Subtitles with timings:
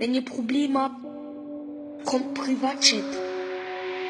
[0.00, 0.94] Wenn ihr Probleme habt,
[2.04, 3.02] kommt Privatchat.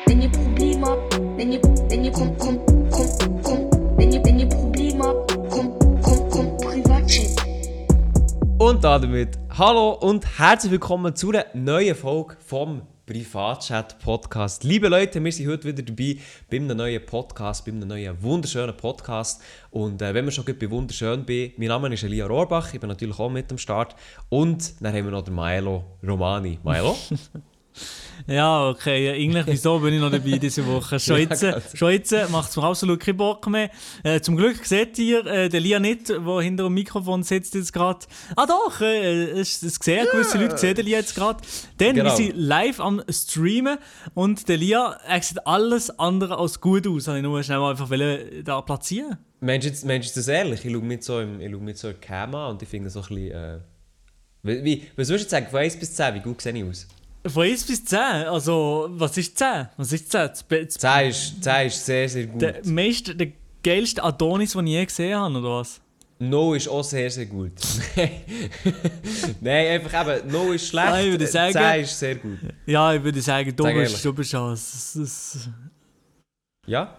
[0.04, 4.38] Wenn ihr Probleme habt, wenn ihr, wenn ihr, kommt, kommt, kommt, kommt, wenn ihr, wenn
[4.38, 7.42] ihr Probleme habt, kommt, kommt, kommt Privatchat.
[8.58, 14.64] Und damit hallo und herzlich willkommen zu einer neuen Folge vom Privatchat-Podcast.
[14.64, 16.18] Liebe Leute, wir sind heute wieder dabei
[16.50, 19.40] bei einem neuen Podcast, bei einem neuen wunderschönen Podcast.
[19.70, 22.80] Und äh, wenn wir schon gut bei wunderschön bin, mein Name ist Elia Rohrbach, ich
[22.80, 23.96] bin natürlich auch mit am Start.
[24.28, 26.58] Und dann haben wir noch den Maelo Romani.
[26.62, 26.98] Maelo?
[28.26, 29.06] Ja, okay.
[29.06, 30.98] Ja, Eigentlich, wieso bin ich noch dabei diese Woche?
[31.00, 31.62] Schon jetzt, gerade.
[31.74, 33.70] schon jetzt macht es mir absolut keinen Bock mehr.
[34.02, 37.72] Äh, zum Glück seht ihr äh, den Lia nicht, der hinter dem Mikrofon sitzt jetzt
[37.72, 38.00] gerade.
[38.36, 41.40] Ah doch, äh, es, es sehen gewisse Leute sehen den Lia jetzt gerade.
[41.80, 42.10] Denn Genau.
[42.10, 43.78] wir sind live am Streamen
[44.14, 47.08] und der Lia er sieht alles andere als gut aus.
[47.08, 49.16] Habe ich nur schnell mal einfach wollen, da platzieren.
[49.40, 50.64] Meinst du jetzt- meinst du das ehrlich?
[50.64, 53.06] Ich schaue mich so im, ich schaue so Cam an und ich finde so ein
[53.08, 53.30] bisschen...
[53.32, 53.58] Äh,
[54.42, 56.64] wie, wie, was würdest du jetzt sagen, von 1 bis 10, wie gut sehe ich
[56.64, 56.86] aus?
[57.26, 59.68] Von 1 bis 10, also was ist 10?
[59.76, 60.20] Was ist 10?
[60.28, 62.40] Das, Be- das 10 ist, 10 ist sehr, sehr gut.
[62.40, 65.80] Der meiste, der geilste Adonis, den ich je gesehen habe, oder was?
[66.20, 67.52] No ist auch sehr, sehr gut.
[69.40, 72.38] Nein, einfach eben, No ist schlecht, Nein, ich würde sagen- 10 ist sehr gut.
[72.66, 73.92] Ja, ich würde sagen, du Sag ehrlich.
[73.92, 75.48] bist, du bist als, das,
[76.66, 76.98] Ja,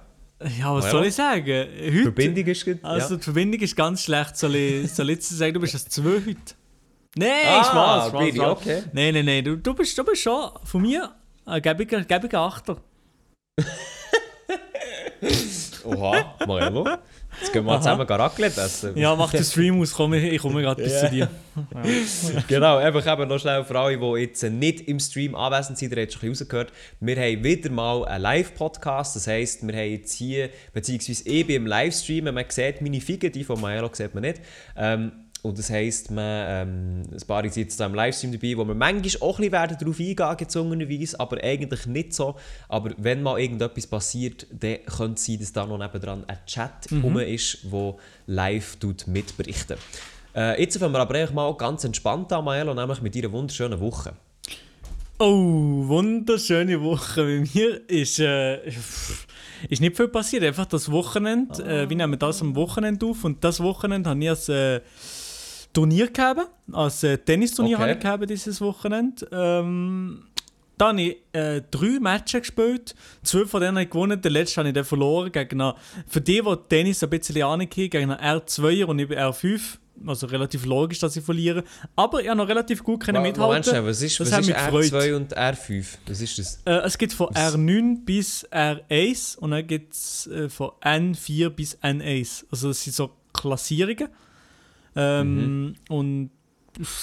[0.58, 0.92] Ja, was Ja.
[0.92, 1.68] soll ich sagen?
[1.82, 2.78] Heute, Verbindung ist gut.
[2.84, 3.18] also ja.
[3.18, 4.38] die Verbindung ist ganz schlecht.
[4.38, 6.36] Soll ich, soll ich jetzt sagen, du bist als 2 heute?
[7.16, 8.40] Nein, Ah, Spaß, Spaß.
[8.52, 8.84] okay.
[8.94, 11.10] Nein, nein, nein, du, du, bist, du bist schon von mir
[11.46, 12.78] ein gäbiger, gäbiger Achter.
[15.84, 16.88] Oha, Marello.
[17.42, 17.80] Jetzt gehen wir Aha.
[17.82, 18.98] zusammen Raclette essen.
[18.98, 21.00] Ja, mach den Stream aus, komm, ich, ich komme gerade bis Ja.
[21.00, 21.30] zu dir.
[22.48, 26.02] Genau, einfach eben noch schnell für alle, die jetzt nicht im Stream anwesend sind, ihr
[26.02, 29.92] habt schon ein bisschen rausgehört, wir haben wieder mal einen Live-Podcast, das heisst, wir haben
[29.92, 34.14] jetzt hier, beziehungsweise ich bin im Livestreamen, man sieht meine Figur, die von Maelo sieht
[34.14, 34.42] man nicht,
[34.76, 38.66] ähm, und das heisst, man, ähm, ein paar sind jetzt da im Livestream dabei, wo
[38.66, 42.36] wir manchmal auch ein bisschen werden darauf eingehen, gezwungenerweise, aber eigentlich nicht so.
[42.68, 46.92] Aber wenn mal irgendetwas passiert, dann könnte es sein, dass da noch nebendran ein Chat
[46.92, 47.96] rum ist, der
[48.28, 48.78] live
[49.08, 49.78] mitberichten.
[50.36, 53.80] Äh, jetzt fangen wir aber eigentlich mal ganz entspannt an, Maelo, nämlich mit ihrer wunderschönen
[53.80, 54.14] Woche.
[55.22, 57.24] Oh, wunderschöne Woche.
[57.24, 60.44] Bei mir ist, äh, ist nicht viel passiert.
[60.44, 61.62] Einfach das Wochenende.
[61.62, 64.80] Äh, wir nehmen das am Wochenende auf und das Wochenende habe ich als äh,
[65.74, 66.50] Turnier gehabt.
[66.72, 67.84] Als äh, Tennisturnier Okay.
[67.84, 69.28] habe ich gehabt dieses Wochenende.
[69.32, 70.24] Ähm,
[70.78, 72.96] dann habe ich äh, drei Matches gespielt.
[73.24, 74.22] Zwei von denen habe ich gewonnen.
[74.22, 75.32] Den letzten habe ich dann verloren.
[75.32, 75.74] Gegen einen,
[76.08, 79.60] für die, die Tennis ein bisschen haben, gegen einen R2er und ich bin R5.
[80.08, 81.66] Also relativ logisch, dass ich verliere.
[81.98, 83.42] Aber ich habe noch relativ gut können mithalten.
[83.74, 84.86] Moment was ist, Das was ist mich gefreut.
[84.86, 85.86] R2 und R5?
[86.08, 86.60] Was ist das?
[86.64, 91.50] Äh, es gibt von Was- R9 bis R1 und dann gibt es äh, von N4
[91.50, 92.46] bis N1.
[92.50, 94.08] Also das sind so Klassierungen.
[94.96, 95.36] Ähm,
[95.68, 95.76] Mhm.
[95.90, 96.32] Und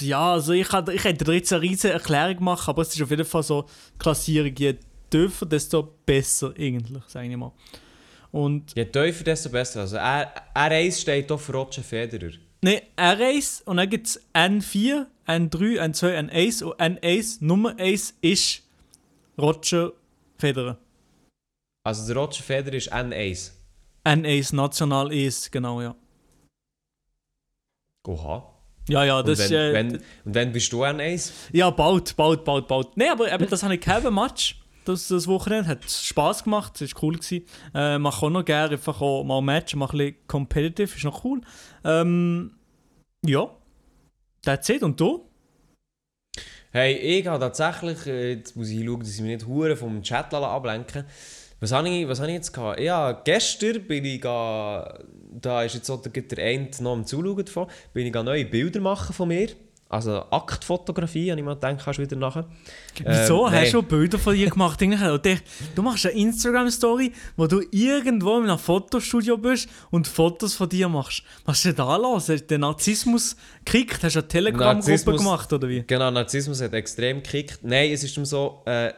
[0.00, 3.10] ja, also ich, hätte- ich hätte jetzt eine riesige Erklärung machen, aber es ist auf
[3.10, 3.66] jeden Fall so
[3.98, 4.76] Klassierung, je
[5.10, 7.52] tiefer, desto besser eigentlich, sage ich mal.
[8.32, 9.80] Und Je tiefer, desto besser.
[9.80, 12.32] Also R R1 steht hier für Roger Federer.
[12.62, 18.62] ne, R1 und dann gibt es N4, N3, N2, N1 und N1, Nummer 1 ist
[19.38, 19.92] Roger
[20.38, 20.78] Federer.
[21.84, 23.53] Also der Roger Federer ist N1.
[24.04, 25.94] N1 National ist, genau, ja.
[28.08, 28.52] Oha.
[28.88, 29.50] Ja, ja, Und das ist.
[29.52, 31.32] Äh, wenn, und wenn bist du N1?
[31.52, 32.96] ja, bald, bald, bald, bald.
[32.96, 34.60] Nein, aber eben, das habe ich kein Match.
[34.84, 37.14] Das, das Wochenende hat Spaß gemacht, es war cool.
[37.14, 37.44] Gewesen.
[37.74, 41.04] Äh, mache auch noch gerne einfach auch mal ein Match, mache ein bisschen competitive, ist
[41.04, 41.40] noch cool.
[41.84, 42.52] Ähm,
[43.24, 43.50] ja,
[44.44, 44.84] that's it.
[44.84, 45.28] Und du?
[46.70, 50.02] Hey, ich habe tatsächlich, äh, jetzt muss ich schauen, dass ich mich nicht hure vom
[50.02, 51.04] Chat ablenken
[51.60, 52.80] was habe ich, was habe ich jetzt gehabt?
[52.80, 54.98] Ja, gestern bin ich, ga,
[55.40, 58.80] da ist jetzt auch der, der eine noch am Zuschauen davon, bin ich neue Bilder
[58.80, 59.48] machen von mir.
[59.88, 62.48] Also Aktfotografie, habe ich mal gedacht, kannst du wieder nachher.
[63.04, 64.80] Wieso Ähm, hast du schon Bilder von dir gemacht?
[64.80, 70.88] Du machst eine Instagram-Story, wo du irgendwo in einem Fotostudio bist und Fotos von dir
[70.88, 71.22] machst.
[71.44, 72.28] Was ist denn da los?
[72.28, 74.02] Hast du den Narzissmus gekriegt?
[74.02, 75.84] Hast du eine Telegram-Gruppe gemacht oder wie?
[75.86, 77.60] Genau, Narzissmus hat extrem gekickt.
[77.62, 78.92] Nein, es ist nur so, äh,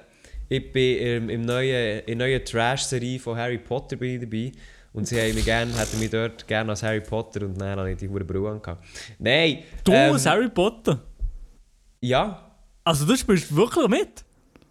[0.49, 4.53] ich bin im, im neuen, in der neuen Trash-Serie von Harry Potter bin ich dabei.
[4.93, 7.91] Und sie haben mich gerne, hätten mich dort gerne als Harry Potter und dann habe
[7.93, 8.85] ich die hure Brille angehabt.
[9.19, 9.59] Nein!
[9.85, 11.00] Du ähm, als Harry Potter?
[12.00, 12.50] Ja,
[12.85, 14.25] Also du spielst wirklich mit?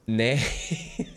[0.06, 0.40] nein.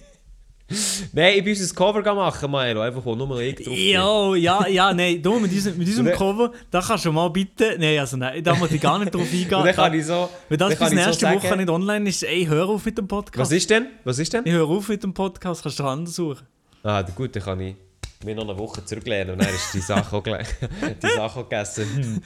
[1.12, 3.74] nein, ich bin unser Cover machen, Maelo, einfach wo nur ich drauf bin.
[3.90, 7.28] Ja, ja, ja, nein, du mit diesem, mit diesem dann- Cover, da kannst du mal
[7.28, 9.48] bitte, nein, also nein, da muss ich gar nicht drauf eingehen.
[9.50, 10.28] Dann kann ich so.
[10.48, 13.08] Wenn das bis so nächste sagen- Woche nicht online ist, ey, hör auf mit dem
[13.08, 13.38] Podcast.
[13.50, 13.86] Was ist denn?
[14.04, 14.46] Was ist denn?
[14.46, 16.46] Ich höre auf mit dem Podcast, kannst du anders suchen.
[16.82, 17.74] Ah, gut, dann kann ich.
[18.22, 20.22] Wir noch eine Woche zurücklehnen und dann ist die Sache auch,
[21.02, 22.22] die Sache auch gegessen.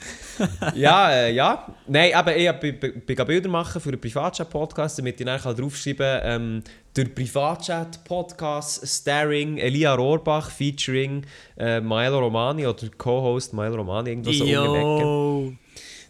[0.75, 1.73] Ja, äh, ja.
[1.87, 6.63] Nein, aber ich bin, Bilder machen für einen Privatchat-Podcast, damit ich dann draufschreiben kann, ähm,
[6.97, 11.25] der Privatchat-Podcast starring Elia Rohrbach featuring
[11.57, 14.45] äh, Milo Romani oder Co-Host Milo Romani, irgendwo so.
[14.45, 15.53] Jo.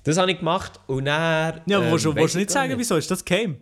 [0.03, 1.61] Das habe ich gemacht und dann...
[1.67, 3.57] Ja, aber ähm, willst du, willst du ich nicht sagen, wieso ist das geheim?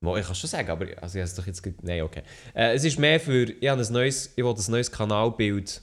[0.00, 1.62] Mo, Ich kann es schon sagen, aber also ich habe es doch jetzt...
[1.62, 2.22] ge- Nein, okay.
[2.54, 3.44] Äh, es ist mehr für...
[3.44, 5.80] Ich habe ein neues, ich will ein neues Kanalbild.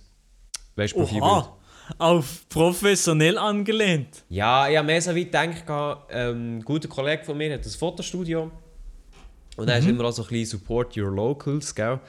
[0.75, 1.24] Weißt du, Profilbild.
[1.24, 1.57] Oha,
[1.98, 4.24] auf professionell angelehnt.
[4.30, 7.65] Ja, ich habe mehr so weit gedacht, gehabt, ähm, ein guter Kollege von mir hat
[7.65, 8.51] ein Fotostudio.
[9.56, 12.00] Und er ist immer auch so ein bisschen Support Your Locals, gell?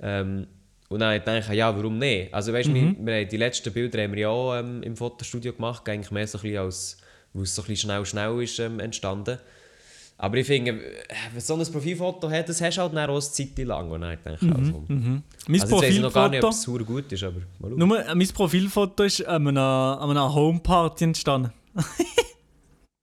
[0.00, 0.46] Ähm,
[0.88, 2.32] und dann habe ich gedacht, ja, warum nicht?
[2.34, 4.96] Also weißt du, wir, wir haben die letzten Bilder haben wir ja auch ähm, im
[4.96, 6.96] Fotostudio gemacht, eigentlich mehr so ein bisschen als,
[7.32, 9.38] weil es so ein bisschen schnell, schnell ist ähm, entstanden.
[10.22, 13.14] Aber ich finde, äh, wenn so ein Profilfoto hat, das hast du halt dann auch
[13.14, 13.90] eine Zeit lang.
[13.90, 14.84] Und dann habe ich gedacht, also,
[15.48, 16.82] Mein also ich noch gar nicht, ob Profilfoto.
[16.82, 17.78] es gut ist, aber mal schauen.
[17.78, 21.52] Nur, äh, mein Profilfoto ist an einer, an einer Homeparty entstanden.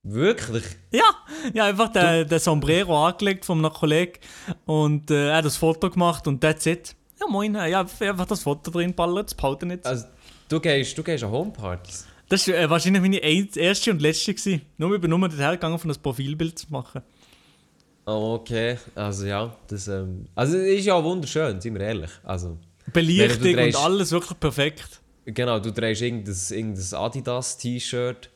[0.03, 0.63] Wirklich?
[0.91, 1.09] Ja,
[1.53, 4.19] ja einfach der, der Sombrero angelegt von einem Kollegen
[4.65, 6.95] und äh, er hat das Foto gemacht und that's it.
[7.19, 9.87] Ja, moin, äh, ja, einfach das Foto drin ballert, das behalten nicht.
[9.87, 10.05] Also,
[10.47, 12.05] du gehst, du gehst an Homepartys?
[12.29, 14.33] Das war äh, wahrscheinlich meine ein- erste und letzte.
[14.33, 14.61] Gewesen.
[14.77, 17.01] Nur ich bin nur dorthin gegangen, um das Profilbild zu machen.
[18.05, 22.11] Oh, okay, also ja, das ähm, also es ist ja wunderschön, sind wir ehrlich.
[22.23, 22.57] Also
[22.93, 25.01] Belichtung du und drehst- alles wirklich perfekt.
[25.25, 28.29] genau, du trägst irgendein, irgendein Adidas T-Shirt.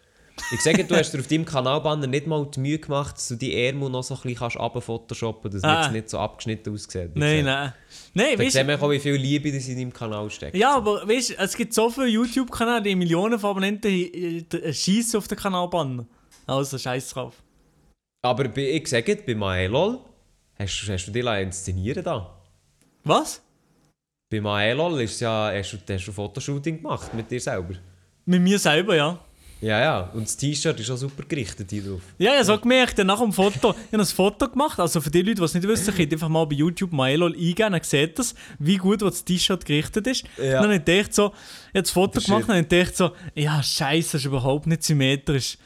[0.53, 3.35] Ich sage, du hast dir auf deinem Kanalbanner nicht mal die Mühe gemacht, dass du
[3.35, 5.85] die Ärmel noch so ein bisschen kannst runterphotoshoppen, dass Ah.
[5.85, 7.11] es nicht so abgeschnitten aussieht.
[7.15, 7.73] Nein, nein.
[8.13, 10.55] Nein, Da sieht man auch, wie viel Liebe das in deinem Kanal steckt.
[10.55, 15.17] Ja, aber weißt du, es gibt so viele YouTube-Kanäle, die Millionen von Abonnenten äh, schießen
[15.17, 16.05] auf den Kanalbanner.
[16.47, 17.35] Also scheiß drauf.
[18.23, 19.99] Aber bei, ich sage, bei Maelol
[20.59, 22.35] hast, du- hast du dich inszenieren da.
[23.03, 23.41] Was?
[24.29, 27.75] Bei Maelol ist ja, hast, du, hast du ein Fotoshooting gemacht mit dir selber.
[28.25, 29.19] Mit mir selber, ja.
[29.61, 32.01] Ja, ja, und das T-Shirt ist auch super gerichtet hier drauf.
[32.17, 34.99] Ja, ich habe so gemerkt, dann nach dem Foto, ich habe ein Foto gemacht, also
[34.99, 37.83] für die Leute, die es nicht wissen, könnt einfach mal bei YouTube Mylol eingeben, dann
[37.83, 38.25] seht ihr
[38.57, 40.23] wie gut das T-Shirt gerichtet ist.
[40.37, 40.43] Ja.
[40.43, 42.25] Und dann habe ich gedacht so, ich habe das Foto Shit.
[42.27, 45.57] gemacht und dann habe ich gedacht so, ja scheiße, das ist überhaupt nicht symmetrisch.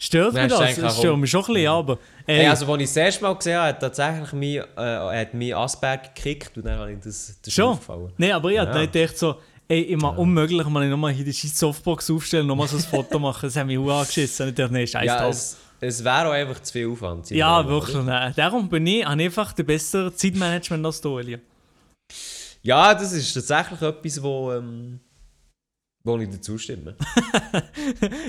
[0.00, 0.76] Stört Dann mich das?
[0.76, 1.98] Das stört mich schon ein bisschen, aber...
[2.26, 5.34] Ey, Hey, also, als ich das erste Mal gesehen habe, hat tatsächlich mein, äh, hat
[5.34, 7.64] mein Asperger gekickt und dann habe ich das, das schon?
[7.70, 8.12] aufgefallen.
[8.16, 8.84] Nein, aber ich Ja.
[8.84, 9.36] gedacht so,
[9.68, 13.18] ey, immer unmöglich, man ich nochmal hier die scheiß Softbox aufstellen, nochmal so ein Foto
[13.18, 14.44] machen, das hat mich auch angeschissen.
[14.44, 17.30] Und ich dachte, nee, scheiß Ja, es, es wäre auch einfach zu viel Aufwand.
[17.30, 18.32] Ja, ehrlich, wirklich, nein.
[18.34, 21.38] Darum bin ich, einfach ein besseres Zeitmanagement als du, Elia.
[22.62, 25.00] Ja, das ist tatsächlich etwas, wo, ähm,
[26.08, 26.96] wo ich dazu stimme.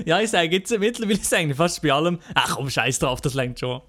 [0.04, 3.34] Ja, ich sage jetzt mittlerweile ist eigentlich fast bei allem, ach komm, scheiß drauf, das
[3.34, 3.80] längt schon.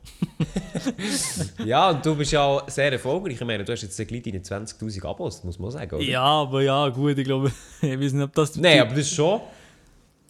[1.65, 3.35] ja, und du bist ja auch sehr erfolgreich.
[3.35, 6.03] Ich meine, du hast jetzt gleich deine 20'000 Abos, muss man sagen, oder?
[6.03, 7.51] Ja, aber ja, gut, ich glaube,
[7.81, 8.55] ich weiß nicht, ob das...
[8.55, 9.41] Nein, aber das ist schon...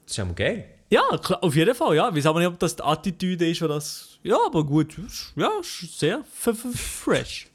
[0.05, 0.65] Das ist ja mal geil.
[0.89, 2.09] Ja, klar, auf jeden Fall, ja.
[2.09, 4.19] Ich weiß aber nicht, ob das die Attitüde ist oder das...
[4.23, 4.95] Ja, aber gut,
[5.35, 7.50] ja, sehr fresh.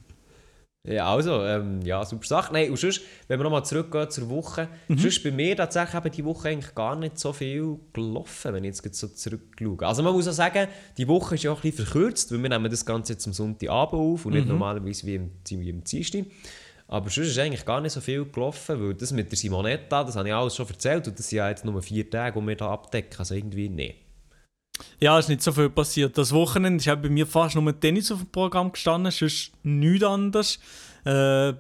[0.86, 2.52] Ja, also, ähm, ja, super Sache.
[2.52, 6.24] Nein, und sonst, wenn wir nochmal zurückgehen zur Woche, sonst bei mir tatsächlich eben die
[6.24, 9.86] Woche eigentlich gar nicht so viel gelaufen, wenn ich jetzt so zurückschaue.
[9.86, 12.48] Also man muss auch sagen, die Woche ist ja auch ein bisschen verkürzt, weil wir
[12.48, 16.24] nehmen das Ganze jetzt am Sonntagabend auf und nicht normalerweise wie im, wie im Dienstag.
[16.88, 20.14] Aber sonst ist eigentlich gar nicht so viel gelaufen, weil das mit der Simonetta, das
[20.14, 22.56] habe ich alles schon erzählt und das sind ja jetzt nur vier Tage, die wir
[22.56, 24.05] da abdecken, also irgendwie nicht.
[25.00, 26.16] Ja, ist nicht so viel passiert.
[26.16, 30.04] Das Wochenende ist auch bei mir fast nur Tennis auf dem Programm gestanden, sonst nichts
[30.04, 30.58] anderes.
[31.04, 31.52] Äh,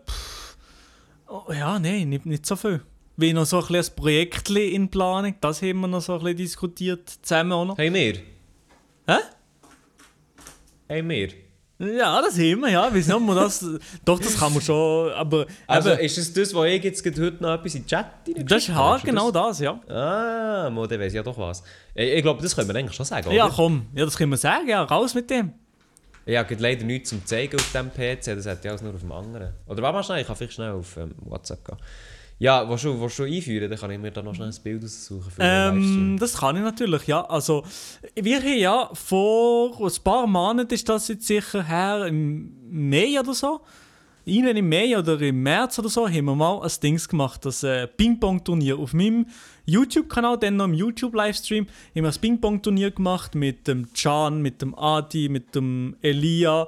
[1.28, 2.82] oh, ja, nein, nicht, nicht so viel.
[3.16, 6.36] Wie noch so ein ein Projekt in Planung, das haben wir noch so ein bisschen
[6.36, 7.78] diskutiert, zusammen auch noch.
[7.78, 8.14] Hey wir?
[9.06, 9.20] Hä?
[10.88, 11.45] Hey wir?
[11.78, 12.88] Ja, das haben wir, ja.
[12.88, 13.64] Ich weiß nicht, ob man das...
[14.04, 15.46] Doch, das kann man schon, aber...
[15.66, 18.06] Also eben, ist es das, wo ich jetzt heute noch etwas in den Chat
[18.44, 19.58] das ist ja, genau das?
[19.58, 19.80] das, ja.
[19.88, 21.62] Ah, mo, weiss ich ja doch was.
[21.94, 23.54] Ich, ich glaube, das können wir eigentlich schon sagen, Ja, oder?
[23.54, 25.52] komm, ja, das können wir sagen, ja, raus mit dem.
[26.24, 29.00] Ich habe leider nichts zum zeigen auf dem PC, das hat ja alles nur auf
[29.00, 29.52] dem anderen.
[29.66, 31.76] Oder warte mal schnell, ich kann vielleicht schnell auf ähm, WhatsApp gehen.
[32.38, 34.84] Ja, willst du, willst du einführen, dann kann ich mir da noch schnell ein Bild
[34.84, 37.24] aussuchen für Ähm, das kann ich natürlich, ja.
[37.24, 37.64] Also,
[38.14, 43.32] wir haben ja vor ein paar Monaten ist das jetzt sicher her, im Mai oder
[43.32, 43.60] so.
[44.26, 47.62] Ihnen im Mai oder im März oder so haben wir mal ein Dings gemacht, das
[47.62, 48.76] äh, Ping-Pong-Turnier.
[48.76, 49.26] Auf meinem
[49.66, 54.76] YouTube-Kanal, dann noch im YouTube-Livestream, haben wir ein Ping-Pong-Turnier gemacht mit dem Can, mit dem
[54.76, 56.66] Adi, mit dem Elia,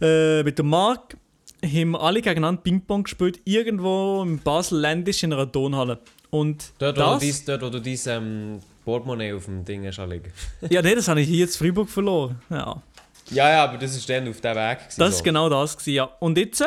[0.00, 1.16] äh, mit dem Marc.
[1.64, 5.98] Haben alle gegeneinander Ping-Pong gespielt, irgendwo im Basel-Ländisch in einer Tonhalle.
[6.30, 9.86] Und Dort, wo das, du dies, dort, wo du dein ähm, Portemonnaie auf dem Ding
[9.86, 10.32] hast liegen.
[10.70, 12.40] Ja, nee, das habe ich hier in Freiburg verloren.
[12.48, 12.82] Ja.
[13.30, 14.78] Ja, ja, aber das war dann auf dem Weg.
[14.78, 16.04] gewesen, Das war genau das, gewesen, ja.
[16.18, 16.64] Und jetzt,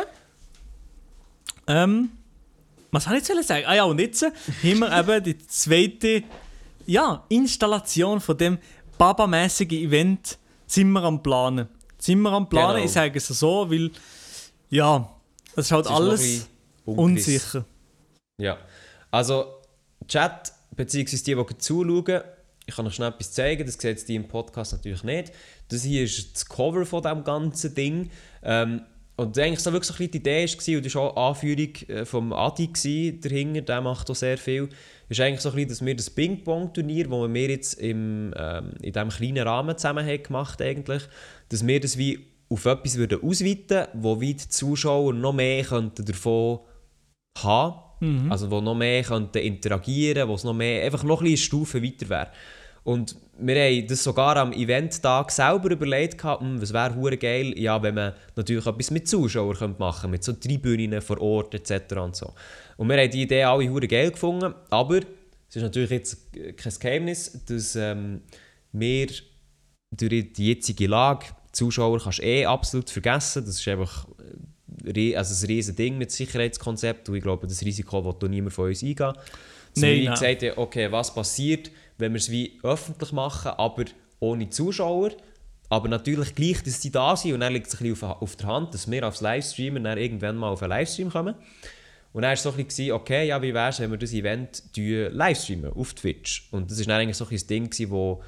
[1.68, 2.10] ähm,
[2.92, 3.66] was soll ich jetzt sagen?
[3.68, 6.24] Ah ja, und jetzt haben wir eben die zweite
[6.86, 8.58] ja, Installation von dem
[8.98, 11.68] Baba-mäßigen Event sind wir am Planen.
[11.98, 12.86] Sind wir am Planen, Genau.
[12.86, 13.90] ich sage es so, weil
[14.74, 15.16] ja,
[15.56, 16.50] es ist halt Es ist alles
[16.86, 17.66] unsicher.
[18.40, 18.58] Ja.
[19.12, 19.46] Also,
[20.08, 22.22] Chat, beziehungsweise die, die zuschauen,
[22.66, 25.32] ich kann euch schnell etwas zeigen, das seht ihr im Podcast natürlich nicht.
[25.68, 28.10] Das hier ist das Cover von diesem ganzen Ding.
[28.42, 28.82] Ähm,
[29.16, 31.76] und eigentlich so wirklich so ein bisschen die Idee war, und das war auch Anführung
[31.88, 34.70] äh, vom Adi dahinter, der macht auch sehr viel,
[35.08, 38.92] ist eigentlich so ein bisschen, dass wir das Ping-Pong-Turnier, das wir jetzt im, ähm, in
[38.92, 41.04] diesem kleinen Rahmen zusammen haben gemacht eigentlich,
[41.50, 46.06] dass wir das wie auf etwas würden ausweiten wo wie die Zuschauer noch mehr könnten
[46.06, 46.60] davon
[47.40, 51.82] haben, also wo noch mehr könnten interagieren, wo es noch mehr, einfach noch eine Stufe
[51.82, 52.30] weiter wäre.
[52.84, 57.58] Und wir haben das sogar am Eventtag selber überlegt, gehabt, hm, was wäre hure geil,
[57.58, 61.96] ja, wenn man natürlich etwas mit Zuschauern könnte machen mit so Tribünen vor Ort etc.
[61.96, 62.34] Und, so.
[62.78, 65.00] und wir haben die Idee alle hure geil gefunden, aber
[65.50, 68.22] es ist natürlich jetzt kein Geheimnis, dass ähm,
[68.74, 69.08] wir
[69.92, 74.08] durch die jetzige Lage, Zuschauer kannst du eh absolut vergessen, das ist einfach
[74.84, 78.54] äh, also ein riesen Ding mit Sicherheitskonzept und ich glaube, das Risiko will da niemand
[78.54, 78.98] von uns eingehen.
[78.98, 80.14] Dass Nein, nein.
[80.14, 83.86] gesagt haben, okay, was passiert, wenn wir es wie öffentlich machen, aber
[84.20, 85.12] ohne Zuschauer,
[85.70, 88.36] aber natürlich gleich, dass sie da sind und dann liegt es ein bisschen auf, auf
[88.36, 91.36] der Hand, dass wir als Livestreamer dann irgendwann mal auf einen Livestream kommen.
[92.14, 94.14] Und dann war es so ein bisschen, okay, ja, wie wäre es, wenn wir das
[94.14, 96.48] Event livestreamen auf Twitch?
[96.52, 98.22] Und das war dann eigentlich so ein bisschen das Ding, wo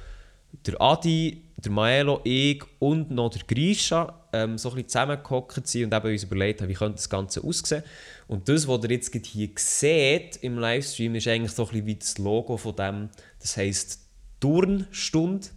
[0.64, 5.84] der Adi, der Maelo, ich und noch der Grisha ähm, so ein bisschen zusammengehockt sind
[5.84, 7.82] und eben uns überlegt haben, wie könnte das Ganze aussehen.
[8.28, 11.94] Und das, was ihr jetzt hier seht im Livestream, ist eigentlich so ein bisschen wie
[11.96, 13.08] das Logo von dem,
[13.40, 14.00] das heisst
[14.40, 15.48] Turnstunde.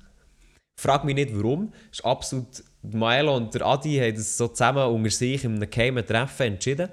[0.79, 1.73] Frag mich nicht warum.
[1.91, 5.69] Es ist absolut, Maelo und der Adi haben das so zusammen unter sich in einem
[5.69, 6.89] geheimen Treffen entschieden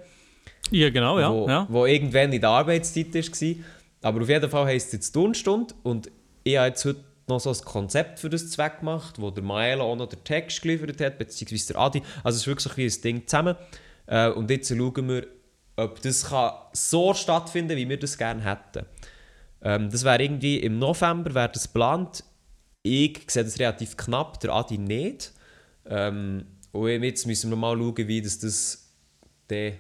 [0.73, 1.33] Ja, genau, ja.
[1.33, 1.67] wo, ja.
[1.71, 3.55] wo irgendwann in der Arbeitszeit war.
[4.03, 6.11] Aber auf jeden Fall heisst es jetzt Turnstunde und
[6.43, 9.85] ich habe jetzt heute noch so ein Konzept für das Zweck gemacht, wo der Maelo
[9.85, 12.03] auch noch den Text geliefert hat, beziehungsweise der Adi.
[12.23, 13.57] Also es ist wirklich bisschen ein Ding zusammen.
[14.07, 15.27] Äh, und jetzt schauen wir,
[15.77, 18.87] ob das kann so stattfinden kann, wie wir das gerne hätten.
[19.63, 22.25] Ähm, das wäre irgendwie im November wäre das geplant.
[22.83, 25.33] Ich sehe das relativ knapp, der Adi nicht.
[25.87, 28.93] Ähm, und jetzt müssen wir mal schauen, wie das, das
[29.49, 29.73] dann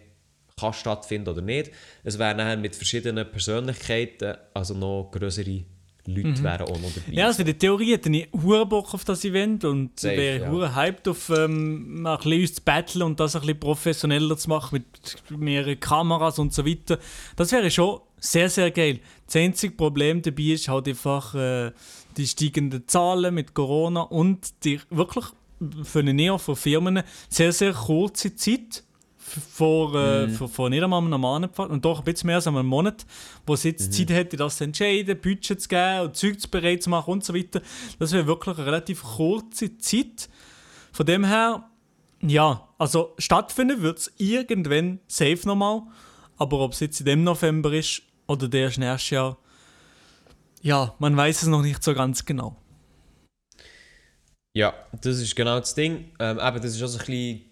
[0.58, 1.70] kann stattfinden oder nicht.
[2.02, 5.64] Es wäre nachher mit verschiedenen Persönlichkeiten, also noch größere
[6.06, 7.12] Leute wären auch noch dabei.
[7.12, 10.44] Ja, also in der Theorie hätte ich hure Bock auf das Event und Safe, wäre
[10.44, 10.50] ja.
[10.50, 14.48] hure hyped auf ähm, ein bisschen uns zu battlen und das ein bisschen professioneller zu
[14.48, 14.84] machen
[15.30, 16.98] mit mehreren Kameras und so weiter.
[17.36, 19.00] Das wäre schon sehr, sehr geil.
[19.26, 21.72] Das einzige Problem dabei ist halt einfach äh,
[22.16, 25.26] die steigenden Zahlen mit Corona und die wirklich
[25.82, 28.84] für eine Neo von Firmen sehr, sehr kurze Zeit
[29.26, 32.46] vor, äh, vor, vor nicht einmal einem normalen Pfad und doch ein bisschen mehr als
[32.46, 33.04] einem Monat,
[33.46, 36.82] wo sie jetzt Zeit hätte, das zu entscheiden, Budget zu geben und Zeug zu bereit
[36.82, 37.60] zu machen und so weiter.
[37.98, 40.28] Das wäre wirklich eine relativ kurze Zeit.
[40.92, 41.68] Von dem her,
[42.22, 45.82] ja, also stattfinden wird es irgendwann safe nochmal,
[46.38, 49.38] aber ob es jetzt in dem November ist oder der erst nächstes Jahr,
[50.62, 52.56] ja, man weiß es noch nicht so ganz genau.
[54.54, 56.12] Ja, das ist genau das Ding.
[56.18, 57.45] Ähm, eben, das ist auch so ein bisschen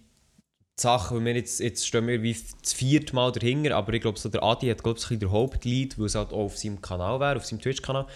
[0.76, 4.18] Sache, weil wir jetzt, jetzt stehen wir wie das vierte Mal dahinter, aber ich glaube,
[4.18, 6.44] so der Adi hat glaube ich, so ein bisschen der Hauptlead, weil es halt auch
[6.44, 8.06] auf seinem Kanal wäre, auf seinem Twitch-Kanal.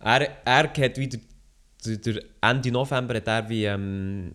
[0.00, 1.18] Er, er hat wieder,
[1.84, 4.34] der, Ende November hat er wie ähm,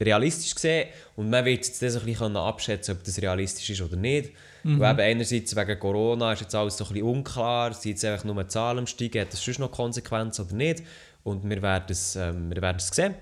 [0.00, 3.96] realistisch gesehen und man wird jetzt das ein bisschen abschätzen ob das realistisch ist oder
[3.96, 4.32] nicht.
[4.64, 8.24] Weil eben einerseits wegen Corona ist jetzt alles so ein bisschen unklar, sind jetzt einfach
[8.24, 10.82] nur Zahlen am Steigen, hat das sonst noch Konsequenzen oder nicht?
[11.22, 13.14] Und wir werden es, ähm, wir werden es sehen.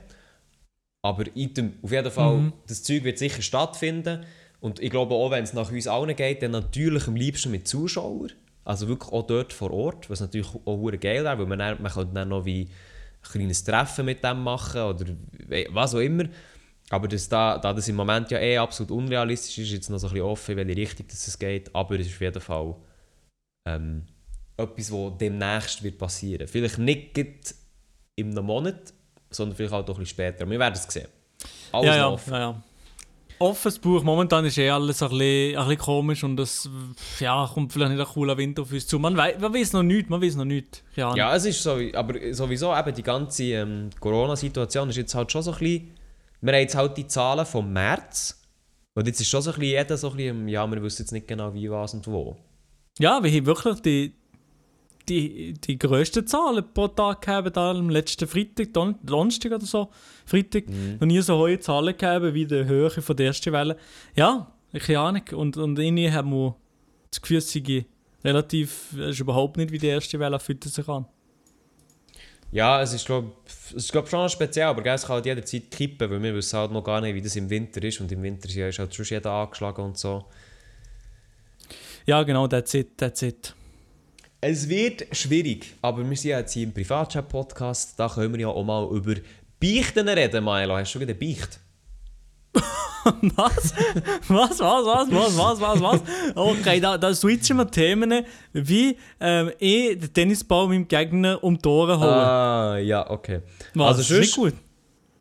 [1.05, 4.25] Aber item, auf jeden Fall, das Zeug wird sicher stattfinden.
[4.61, 7.69] Und ich glaube auch, wenn es nach uns allen geht, dann natürlich am liebsten mit
[7.69, 8.33] Zuschauern.
[8.65, 11.93] Also wirklich auch dort vor Ort, was natürlich auch geil wäre, weil man, dann, man
[11.93, 15.05] könnte dann noch wie ein kleines Treffen mit dem machen oder
[15.73, 16.25] was auch immer.
[16.89, 19.99] Aber das, da, da das im Moment ja eh absolut unrealistisch ist, ist jetzt noch
[19.99, 21.75] so ein bisschen offen, in welche Richtung das es geht.
[21.75, 22.77] Aber es ist auf jeden Fall
[23.69, 24.05] ähm,
[24.57, 26.49] etwas, was demnächst wird passieren.
[26.49, 27.19] Vielleicht nicht
[28.17, 28.94] in einem Monat,
[29.35, 30.49] sondern vielleicht auch doch ein bisschen später.
[30.49, 31.09] Wir werden es sehen.
[31.73, 32.33] Alles ja, ja, offen.
[32.33, 32.63] ja, ja.
[33.41, 36.69] Offenes Buch, momentan ist eh alles ein bisschen, ein bisschen komisch und es
[37.19, 38.99] ja, kommt vielleicht nicht ein cooler Wind auf uns zu.
[38.99, 40.83] Man, wei man weiß noch nichts, man weiß noch nichts.
[40.97, 41.17] Ahnung.
[41.17, 45.43] Ja, es ist so, aber sowieso eben die ganze ähm, Corona-Situation ist jetzt halt schon
[45.43, 45.91] so ein bisschen,
[46.41, 48.41] wir haben jetzt halt die Zahlen vom März
[48.95, 51.13] und jetzt ist schon so ein bisschen jeder so ein bisschen, ja, wir wissen jetzt
[51.13, 52.37] nicht genau wie, was und wo.
[53.01, 54.15] Ja, wir haben wirklich die,
[55.09, 59.91] die, die grössten Zahlen pro Tag gehabt, am letzten Freitag, Don Donnerstag oder so.
[60.27, 60.65] Freitag.
[61.01, 63.77] Noch nie so hohe Zahlen gehabt wie die Höhe von der ersten Welle.
[64.17, 65.23] Ja, ich keine Ahnung.
[65.33, 66.57] Und, und irgendwie haben wir
[67.11, 67.87] das Gefühl sei
[68.25, 71.07] relativ, es ist überhaupt nicht wie die erste Welle fühlt sich an.
[72.51, 73.33] Ja, es ist glaube
[73.75, 76.71] ist, glaub, schon speziell, aber gell, es kann halt jederzeit kippen, weil wir wissen halt
[76.71, 79.33] noch gar nicht, wie das im Winter ist und im Winter ist halt schon jeder
[79.33, 80.25] angeschlagen und so.
[82.07, 83.55] Ja, genau, that's it, that's it.
[84.47, 88.49] Es wird schwierig, aber wir sind ja jetzt hier im Privatchat-Podcast, da können wir ja
[88.49, 89.15] auch mal über
[89.59, 90.77] Beichten reden, Milo.
[90.77, 91.59] Hast du schon wieder Beicht?
[93.37, 93.73] was?
[94.29, 96.03] Was, was, was, was, was, was, was?
[96.35, 101.67] Okay, da, da switchen wir Themen, wie ähm, ich den Tennisball meinem Gegner um die
[101.67, 102.11] Ohren holen.
[102.11, 103.41] Ah, ja, okay.
[103.73, 104.55] was, also, ist nicht gut?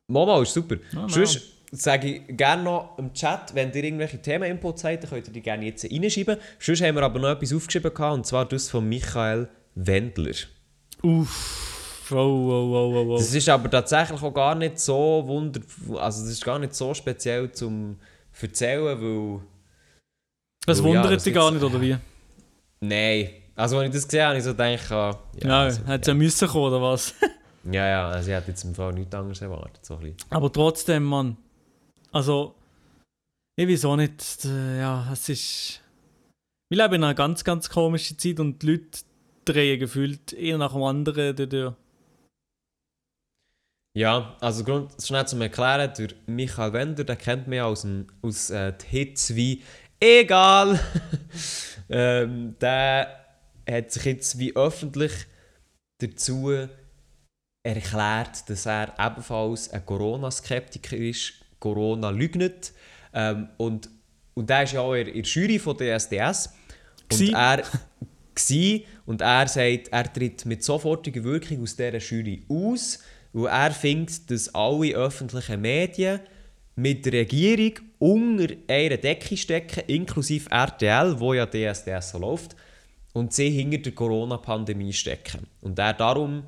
[0.06, 0.75] Mama ist super.
[1.08, 5.42] Sonst sage ich gerne noch im Chat, wenn ihr irgendwelche Themeninputs habt, könnt ihr die
[5.42, 6.38] gerne jetzt reinschreiben.
[6.60, 10.36] Sonst haben wir aber noch etwas aufgeschrieben, und zwar das von Michael Wendler.
[11.01, 11.72] Uff.
[12.12, 15.62] Oh, oh, oh, oh, Das ist aber tatsächlich auch gar nicht so wunder...
[15.98, 17.98] Also das ist gar nicht so speziell zum
[18.39, 19.39] erzählen, weil...
[20.65, 21.98] Das weil, wundert ja, dich gar nicht, oder wie?
[22.82, 23.30] Nein.
[23.56, 24.89] Also wenn ich das gesehen habe, ich so gedacht...
[24.89, 27.15] Ja, ja also, hätte ja müssen kommen, oder was?
[27.72, 28.10] ja, ja.
[28.10, 29.84] Also ich hätte jetzt im Fall nichts anderes erwartet.
[29.84, 30.00] So
[30.30, 31.38] aber trotzdem, Mann.
[32.13, 32.55] Also...
[33.55, 34.46] Ich weiß auch nicht.
[34.46, 35.82] Äh, ja, es ist...
[36.70, 39.00] Wir leben in einer ganz, ganz komischen Zeit und die Leute
[39.46, 41.74] drehen gefühlt eher nach dem anderen durch.
[43.96, 48.50] Ja, also Grund, schnell zum Erklären, der Michael Wender, den kennt ja aus, dem, aus
[48.50, 49.62] äh, Hits wie
[50.00, 50.79] «Egal!»
[51.89, 53.24] ähm, Der
[53.70, 55.12] hat sich jetzt wie öffentlich
[56.01, 56.51] dazu
[57.63, 62.74] erklärt, dass er ebenfalls ein Corona-Skeptiker ist, Corona lügnet.
[63.13, 63.89] Ähm, und,
[64.34, 66.53] und er ist ja auch in der Jury von der SDS.
[67.12, 67.63] Und er
[68.36, 73.00] gsi, und er sagt, er tritt mit sofortiger Wirkung aus dieser Jury aus
[73.34, 76.20] weil er findet, dass alle öffentlichen Medien
[76.75, 82.55] mit der Regierung unter einer Decke stecken, inklusive RTL, wo ja DSDS läuft,
[83.13, 85.48] und sie hinter der Corona-Pandemie stecken.
[85.62, 86.43] Und er darum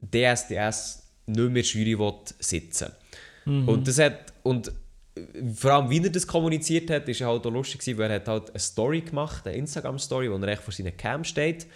[0.00, 2.90] DSDS nicht mehr Jury will sitzen
[3.44, 3.68] mhm.
[3.68, 4.72] Und das hat, und
[5.54, 8.50] vor allem, wie er das kommuniziert hat, ist halt auch lustig weil er hat halt
[8.50, 11.66] eine Story gemacht, eine Instagram-Story, wo er echt vor seiner Cam steht.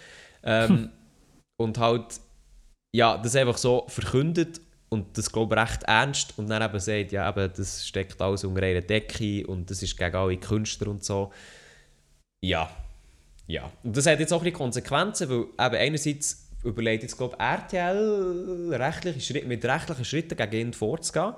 [0.43, 0.89] Ähm,
[1.57, 2.19] und halt
[2.95, 7.11] ja, das einfach so verkündet und das glaube ich recht ernst und dann eben sagt,
[7.11, 11.03] ja, eben, das steckt alles unter einer Decke und das ist gegen alle Künstler und
[11.03, 11.31] so.
[12.41, 12.69] Ja,
[13.47, 13.71] ja.
[13.83, 18.73] Und das hat jetzt auch ein Konsequenzen, weil eben einerseits überlegt jetzt, glaube ich, RTL
[18.73, 21.33] rechtliche Schritte, mit rechtlichen Schritten gegen ihn vorzugehen.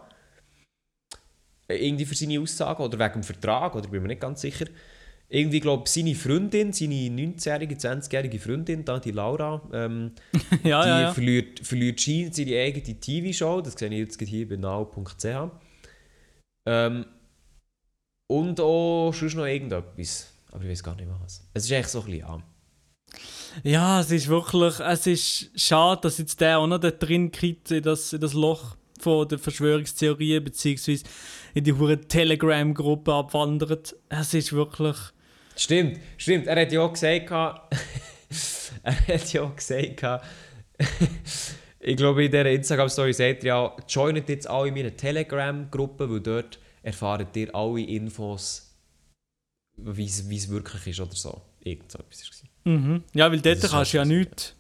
[1.70, 4.66] Irgendwie für seine Aussagen oder wegen dem Vertrag, oder bin mir nicht ganz sicher
[5.30, 10.12] irgendwie, glaube seine Freundin, seine 19-jährige, 20-jährige Freundin, da, die Laura, ähm,
[10.64, 11.14] ja, die ja, ja.
[11.14, 15.26] verliert, verliert seine eigene TV-Show, das sehe ich jetzt hier bei now.ch.
[16.66, 17.06] Ähm,
[18.28, 21.48] und auch sonst noch irgendetwas, aber ich weiß gar nicht was.
[21.54, 22.44] Es ist echt so ein bisschen, ja.
[23.64, 27.72] Ja, es ist wirklich, es ist schade, dass jetzt der auch noch da drin kriegt,
[27.72, 31.04] in das, in das Loch von der Verschwörungstheorien, beziehungsweise
[31.60, 33.96] in die hure Telegram-Gruppe abwandert.
[34.10, 34.96] Es ist wirklich
[35.56, 36.48] Stimmt, stimmt.
[36.48, 37.30] Er hat ja auch gesagt,
[38.84, 40.24] er hat ja auch gesagt,
[41.82, 46.22] ich glaube, in dieser Instagram-Story sagt er ja, joinet jetzt alle in meiner Telegram-Gruppe, weil
[46.22, 48.74] dort erfahrt ihr alle Infos,
[49.76, 51.42] wie es wirklich ist oder so.
[51.62, 53.04] Irgend so etwas war mhm.
[53.14, 54.56] Ja, weil dort kannst du ja nichts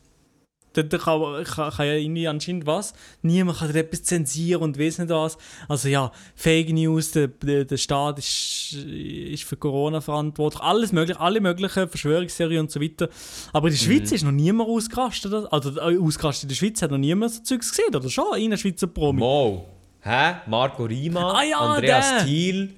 [0.83, 2.93] Dort kann, kann, kann ja irgendwie anscheinend was.
[3.21, 5.37] Niemand kann etwas zensieren und weiß nicht was.
[5.67, 10.61] Also ja, Fake News, der, der, der Staat ist, ist für Corona verantwortlich.
[10.61, 13.09] Alles mögliche, alle möglichen Verschwörungsserien und so weiter.
[13.53, 14.15] Aber in der Schweiz mhm.
[14.15, 15.33] ist noch niemand ausgerastet.
[15.51, 18.37] Also äh, ausgerastet in der Schweiz hat noch niemand so Zeugs gesehen, oder schon?
[18.37, 19.19] In der Schweizer Promi.
[19.19, 19.65] Mo.
[20.01, 20.35] Hä?
[20.47, 22.25] Marco Rima, ah, ja, Andreas der.
[22.25, 22.73] Thiel.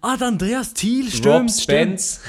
[0.00, 1.26] Ah, der Andreas Thiel, stimmt.
[1.26, 2.20] Rob Spence.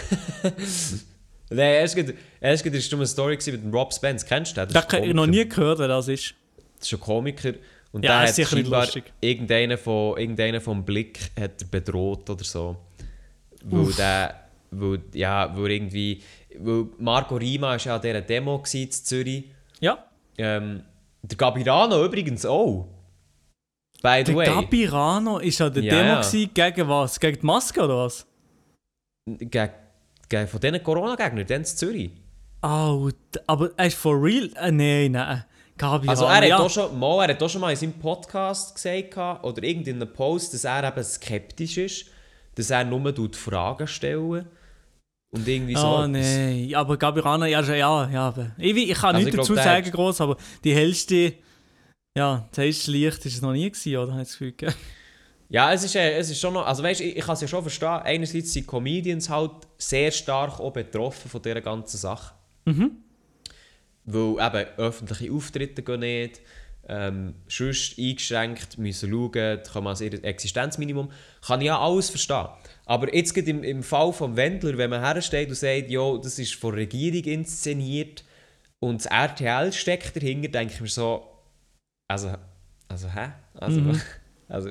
[1.49, 4.25] Nein, erst gerade, erst war eine Story mit dem Rob Spence.
[4.25, 4.73] Kennst du den?
[4.73, 6.35] Das, habe ich noch nie gehört, wer das ist.
[6.79, 7.53] Das ist ein Komiker.
[7.91, 9.05] Und ja, der hat lustig.
[9.21, 12.77] Irgendeinen, von, irgendeinen vom Blick hat bedroht oder so.
[13.63, 14.35] Weil der,
[14.71, 16.21] weil, ja, weil irgendwie,
[16.57, 19.45] weil Marco Rima war ja an dieser Demo in Zürich.
[19.79, 20.05] Ja.
[20.37, 20.83] Ähm,
[21.21, 22.87] der Gabirano übrigens auch.
[24.01, 24.45] By the der way.
[24.45, 26.69] Gabirano war an der ja, Demo ja.
[26.69, 27.19] gegen was?
[27.19, 28.27] Gegen die Maske oder was?
[29.25, 32.11] Gegen von diesen Corona-Gegnern, dann in Zürich.
[32.67, 33.09] Oh,
[33.47, 34.49] aber er ist for real?
[34.55, 35.45] Äh, nein, nein.
[35.77, 36.57] Gabi also er hat, ja.
[36.57, 40.53] auch schon, mal, er hat auch schon mal in seinem Podcast gesagt, oder irgendeinem Post,
[40.53, 42.05] dass er eben skeptisch ist,
[42.55, 44.47] dass er nur Fragen stellen
[45.29, 45.87] und irgendwie so.
[45.87, 48.33] Oh nein, aber Gabirana, ja, ja, ja.
[48.57, 51.33] Ich, ich kann also nichts dazu glaub, sagen, groß, aber die hellste,
[52.17, 54.17] ja, das hellste Licht war es noch nie gewesen, oder?
[54.17, 54.53] Das Gefühl
[55.49, 57.47] Ja, es ist, äh, es ist schon noch, also weißt, ich, ich kann es ja
[57.47, 62.36] schon verstehen, einerseits sind Comedians halt sehr stark auch betroffen von dieser ganzen Sache.
[64.05, 66.41] Weil eben öffentliche Auftritte gehen nicht,
[66.89, 71.09] ähm, sonst eingeschränkt müssen schauen, kommen als ihr Existenzminimum.
[71.45, 72.47] Kann ich ja alles verstehen.
[72.85, 76.39] Aber jetzt gerade im, im Fall vom Wendler, wenn man hersteht und sagt, ja, das
[76.39, 78.23] ist von der Regierung inszeniert
[78.79, 81.27] und das RTL steckt dahinter, denke ich mir so,
[82.07, 82.33] also,
[82.87, 83.31] also hä?
[83.55, 83.81] Also,
[84.47, 84.69] also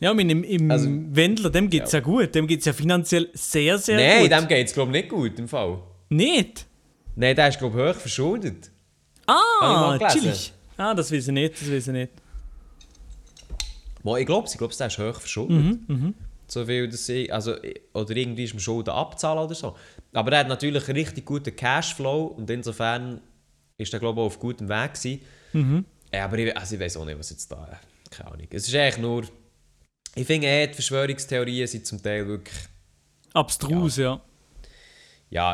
[0.00, 2.00] Ja, mein, im, im Also- Wendler, dem geht es ja.
[2.00, 2.34] gut.
[2.34, 4.38] Dem geht es ja finanziell sehr, sehr Nein, gut.
[4.38, 5.78] dem geht es glaube ich nicht gut im Fall.
[6.10, 6.66] Nicht?
[7.16, 8.70] Nein, der ist glaube ich hoch verschuldet.
[9.26, 10.52] Ah, chillig.
[10.76, 12.12] Ah, das weiß ich nicht, das weiß ich nicht.
[14.02, 15.80] Mal, ich glaube, ich glaube, der ist hoch verschuldet.
[16.48, 17.54] So viel, dass ich, also,
[17.94, 19.76] oder irgendwie ist man Schulden abzahlen oder so.
[20.12, 23.20] Aber er hat natürlich einen richtig guten Cashflow und insofern
[23.78, 25.20] ist er glaube ich auch auf gutem Weg gewesen.
[26.12, 28.46] Ja, aber ich, also ich weiß auch nicht, was jetzt da, keine Ahnung.
[28.50, 29.22] Es ist eigentlich nur,
[30.14, 32.58] ich finde eh, die Verschwörungstheorien sind zum Teil wirklich,
[33.32, 34.12] Abstrus, ja.
[34.12, 34.20] ja,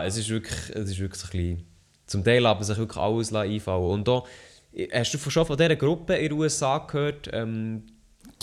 [0.04, 1.66] es ist wirklich, es ist wirklich so ein bisschen,
[2.06, 4.22] zum Teil haben sich wirklich alles einfallen Und da,
[4.92, 7.84] hast du schon von dieser Gruppe in den USA gehört, ähm,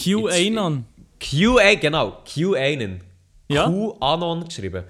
[0.01, 0.85] QAnon.
[1.19, 3.01] QA, genau, QAnon.
[3.49, 3.69] Ja.
[3.69, 4.83] QAnon geschrieben.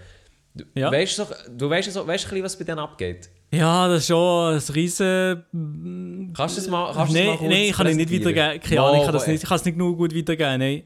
[0.54, 0.92] Du, Ja.
[0.92, 3.30] weißt doch, du weißt so, weißt bisschen, was bei denen abgeht?
[3.52, 6.34] Ja, das ist schon ein riesen...
[6.36, 8.62] Kannst du das mal, kannst mal Nein, kurz nein, kann ich nicht weitergeben.
[8.62, 10.84] Keine Ahnung, ich kann, Mal, nicht, ich kann es nicht genug gut weitergeben, nein.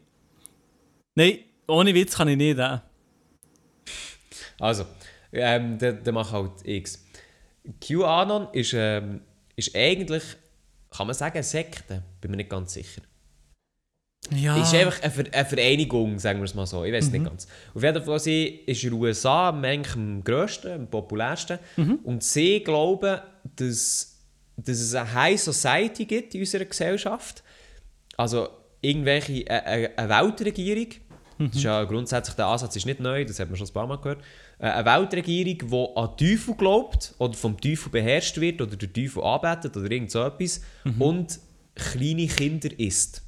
[1.15, 2.59] Nein, ohne Witz kann ich nicht.
[2.59, 2.77] Äh.
[4.59, 4.85] Also,
[5.31, 7.05] ähm, dann dann mach halt X.
[7.81, 9.21] QAnon ist, ähm,
[9.55, 10.23] ist eigentlich,
[10.89, 12.03] kann man sagen, eine Sekte?
[12.21, 13.01] Bin mir nicht ganz sicher.
[14.31, 14.61] Ja.
[14.61, 16.83] Ist einfach eine, Ver eine Vereinigung, sagen wir es mal so.
[16.83, 17.47] Ich weiß es nicht ganz.
[17.73, 21.59] Auf jeden Fall sie ist in den USA eigentlich am grössten, am populärsten.
[22.03, 23.19] Und sie glauben,
[23.55, 24.19] dass,
[24.57, 27.43] dass es eine High Society gibt in unserer Gesellschaft.
[28.17, 28.49] Also
[28.81, 30.89] irgendwelche äh, äh, eine Weltregierung.
[31.37, 33.87] Das ist ja grundsätzlich der Ansatz ist nicht neu, das hat man schon ein paar
[33.87, 34.19] Mal gehört.
[34.59, 39.23] Äh, eine Weltregierung, die an Teufel glaubt oder vom Teufel beherrscht wird oder den Teufel
[39.23, 40.61] arbeitet oder irgend so etwas
[40.99, 41.39] und
[41.75, 43.23] kleine Kinder isst.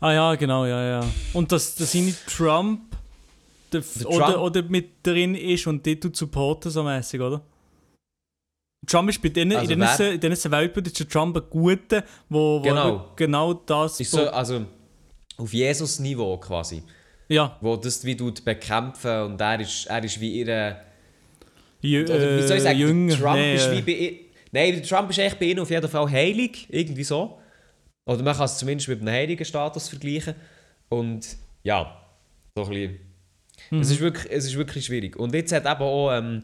[0.00, 1.06] Ah ja, genau, ja, ja.
[1.32, 2.96] Und dass, dass seine Trump,
[3.72, 7.42] der, Der oder, Trump- oder mit drin ist und die tut supporten so mäßig, oder?
[8.86, 12.60] Trump ist bei denen, Also in diesen in diesen ist der Trump ein Guter, wo,
[12.60, 13.12] wo Genau.
[13.16, 13.98] genau das...
[13.98, 14.64] Ist so, also
[15.36, 16.82] auf Jesus-Niveau quasi.
[17.28, 20.80] Ja, Wo das wie tut bekämpfen und er ist, er ist wie ihre.
[21.80, 22.78] jü Oder wie soll ich äh, sagen?
[22.78, 23.16] der jünger.
[23.16, 24.20] Trump nee, ist äh, wie bei.
[24.52, 26.66] Nein, Trump ist echt bei ihnen auf jeden Fall heilig.
[26.70, 27.38] Irgendwie so.
[28.06, 30.34] Oder man kann es zumindest mit einem heiligen Status vergleichen.
[30.88, 31.26] Und
[31.64, 32.00] ja,
[32.54, 33.00] so ein bisschen.
[33.70, 35.16] Es, ist wirklich, es ist wirklich schwierig.
[35.16, 36.42] Und jetzt hat eben auch ähm,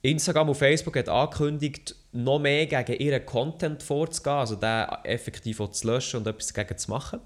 [0.00, 5.70] Instagram und Facebook hat angekündigt, noch mehr gegen ihren Content vorzugehen, also den effektiv auch
[5.70, 7.20] zu löschen und etwas dagegen zu machen.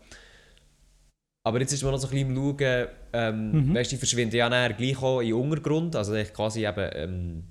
[1.47, 4.35] Aber jetzt ist man noch so ein bisschen im Schauen, ähm, weißt du, die verschwinden
[4.35, 7.45] ja nachher gleich auch in den Untergrund, also quasi eben, ähm,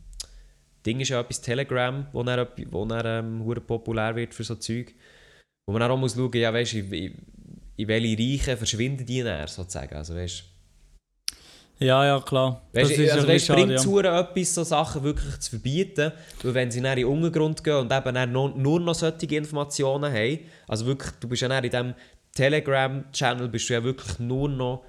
[0.86, 4.93] Ding ist ja etwas, Telegram, wo dann, wo dann ähm, populär wird für so Zeug.
[5.65, 7.25] Wo man dann auch muss schauen, ja weißt du, in,
[7.77, 10.43] in, welche Reiche verschwinden die dann sozusagen, also weißt
[11.79, 12.63] Ja, ja, klar.
[12.73, 14.19] Weißt, das ist also weißt, bringt es schade, ja.
[14.19, 16.12] etwas, so Sachen wirklich zu verbieten,
[16.43, 20.12] weil wenn sie dann in den Untergrund gehen und eben nur, nur noch solche Informationen
[20.12, 21.93] haben, also wirklich, du bist ja dann in diesem
[22.36, 24.84] Telegram-Channel bist du ja wirklich nur noch,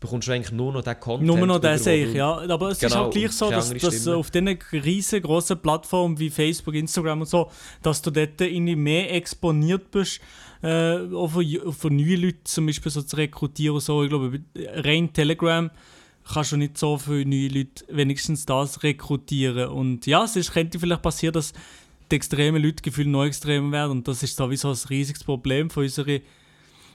[0.00, 1.26] bekommst du eigentlich nur noch den Content.
[1.26, 2.36] Nur noch wo sehe ich, ja.
[2.48, 6.74] Aber es ist Genau, auch gleich so, dass, dass auf diesen riesengroßen Plattformen wie Facebook,
[6.74, 7.50] Instagram und so,
[7.82, 10.20] dass du dort irgendwie mehr exponiert bist,
[10.62, 14.02] äh, auch von, ju- von neuen Leuten zum Beispiel so zu rekrutieren und so.
[14.02, 15.70] Ich glaube, rein Telegram
[16.32, 19.68] kannst du nicht so viele neue Leute wenigstens das rekrutieren.
[19.68, 21.52] Und ja, es ist, könnte vielleicht passieren, dass
[22.10, 23.92] die extremen Leute gefühlt noch extremer werden.
[23.92, 26.18] Und das ist sowieso ein riesiges Problem von unserer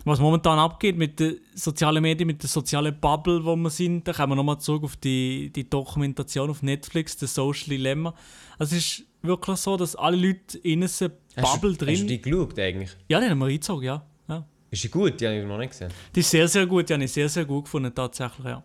[0.06, 4.14] was momentan abgeht mit den sozialen Medien, mit der sozialen Bubble, wo wir sind, da
[4.14, 8.14] kommen wir nochmal zurück auf die, die Dokumentation auf Netflix, The Social Dilemma.
[8.58, 11.86] Also es ist wirklich so, dass alle Leute in einer Hast du- Bubble Hast du
[11.86, 12.08] drin...
[12.08, 12.90] die geschaut eigentlich?
[13.10, 14.06] Ja, die haben wir reingezogen, ja.
[14.28, 14.46] ja.
[14.72, 15.20] Ist die gut?
[15.22, 15.92] Die habe ich noch nicht gesehen.
[16.16, 18.64] Die ist sehr, sehr gut, die habe ich sehr, sehr gut gefunden, tatsächlich, ja.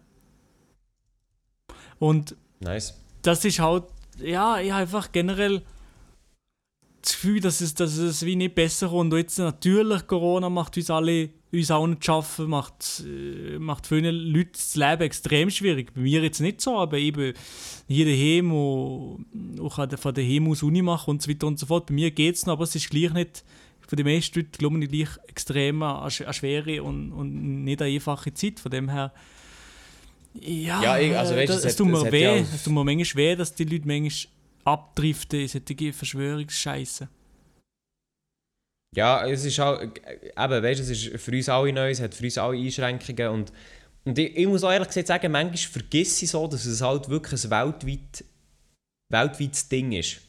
[1.98, 2.94] Und Nice.
[3.22, 3.84] das ist halt,
[4.18, 5.62] ja, ich habe einfach generell
[7.06, 9.12] das Gefühl, dass es, dass es wie nicht besser kommt.
[9.12, 14.14] Und jetzt natürlich, Corona macht uns alle, uns auch nicht schaffen, macht, äh, macht vielen
[14.14, 15.94] Leuten das Leben extrem schwierig.
[15.94, 17.32] Bei mir jetzt nicht so, aber eben
[17.88, 18.50] hier daheim
[19.76, 21.86] an der- von daheim aus Uni machen und so weiter und so fort.
[21.86, 23.44] Bei mir geht es noch, aber es ist gleich nicht,
[23.86, 27.94] für die meisten Leute, glaube ich, gleich extrem eine, eine schwere und, und nicht eine
[27.94, 28.58] einfache Zeit.
[28.58, 29.12] Von dem her,
[30.40, 33.36] ja, Ja, ich- also weißt das, es tut mir weh, es tut mir manchmal weh,
[33.36, 34.32] dass die Leute manchmal
[34.66, 37.08] abdriften in solche Verschwörungsscheiße.
[38.94, 39.92] Ja, es ist auch, eben,
[40.62, 43.52] weißt, es ist für uns alle neu, es hat für uns alle Einschränkungen und,
[44.04, 47.08] und ich, ich muss auch ehrlich gesagt sagen, manchmal vergesse ich so, dass es halt
[47.08, 48.24] wirklich ein weltweit,
[49.10, 50.22] weltweites Ding ist.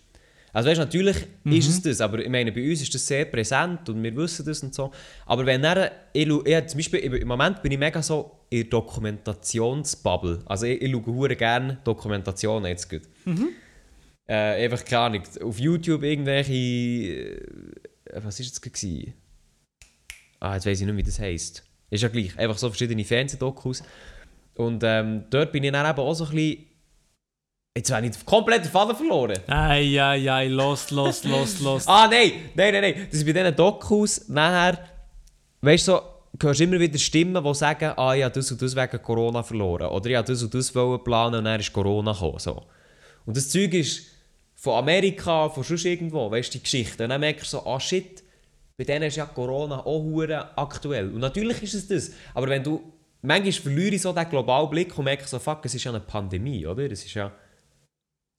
[0.53, 3.87] Also weißt, natürlich ist es das, aber ich meine, bei uns ist das sehr präsent
[3.89, 4.91] und wir wissen das und so.
[5.25, 8.69] Aber wenn dann, ich, ich, zum Beispiel, im Moment bin ich mega so in der
[8.69, 10.41] Dokumentationsbubble.
[10.45, 13.03] Also ich, ich schaue gerne Dokumentationen jetzt gut.
[14.27, 17.41] Äh, einfach keine Ahnung, auf YouTube irgendwelche, äh,
[18.15, 19.13] was ist jetzt gewesen?
[20.39, 21.63] Ah, jetzt weiß ich nicht, wie das heisst.
[21.89, 23.83] Ist ja gleich, einfach so verschiedene Fernsehdokus.
[24.55, 26.65] Und ähm, dort bin ich dann eben auch so ein bisschen,
[27.77, 29.39] jetzt habe ich den kompletten Faden verloren.
[29.47, 31.87] Ei, ei, ei, los, los, los, los.
[31.87, 33.07] Ah, nein, nein, nein, nein.
[33.09, 34.77] Das ist bei diesen Dokus nachher,
[35.61, 36.01] weißt du, so,
[36.41, 39.87] hörst immer wieder Stimmen, die sagen, ah, ich habe das und das wegen Corona verloren.
[39.87, 42.39] Oder ich habe das und das wollen planen und dann ist Corona gekommen.
[42.39, 42.63] So.
[43.25, 44.16] Und das Zeug ist
[44.67, 47.03] von Amerika, von sonst irgendwo, weißt du, die Geschichte.
[47.03, 48.21] Und dann merkst du so, ah shit,
[48.75, 51.09] bei denen ist ja Corona auch hure aktuell.
[51.13, 52.11] Und natürlich ist es das.
[52.33, 52.81] Aber wenn du,
[53.21, 56.01] manchmal verliere ich so den globalen Blick und merke so, fuck, es ist ja eine
[56.01, 56.83] Pandemie, oder?
[56.91, 57.31] Es ist ja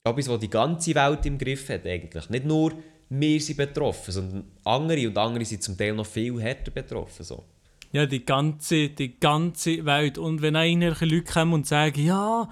[0.04, 2.28] etwas, was die ganze Welt im Griff hat eigentlich.
[2.28, 2.74] Nicht nur
[3.08, 7.24] wir sind betroffen, sondern andere und andere sind zum Teil noch viel härter betroffen.
[7.24, 7.42] So.
[7.92, 10.18] Ja, die ganze, die ganze Welt.
[10.18, 12.50] Und wenn irgendwelche Leute kommen und sagen, ja,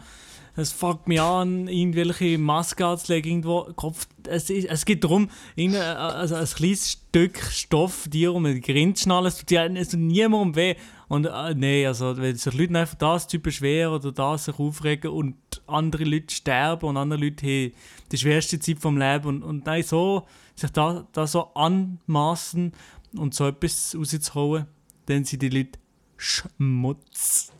[0.56, 6.34] es fuckt mich an, irgendwelche Maske anzulegen, irgendwo, Kopf, es, es geht darum, irgendein- also
[6.34, 10.00] ein kleines Stück Stoff dir um den Grind zu schnallen, es tut, ja, es tut
[10.00, 10.74] niemandem weh.
[11.08, 15.12] Und äh, nee, also wenn sich Leute einfach das zu beschweren oder das sich aufregen
[15.12, 17.72] und andere Leute sterben und andere Leute haben
[18.10, 22.72] die schwerste Zeit vom Leben und, und nein, so, sich da, da so anmaßen
[23.16, 24.66] und so etwas rauszuholen,
[25.06, 25.78] dann sind die Leute
[26.16, 27.52] Schmutz.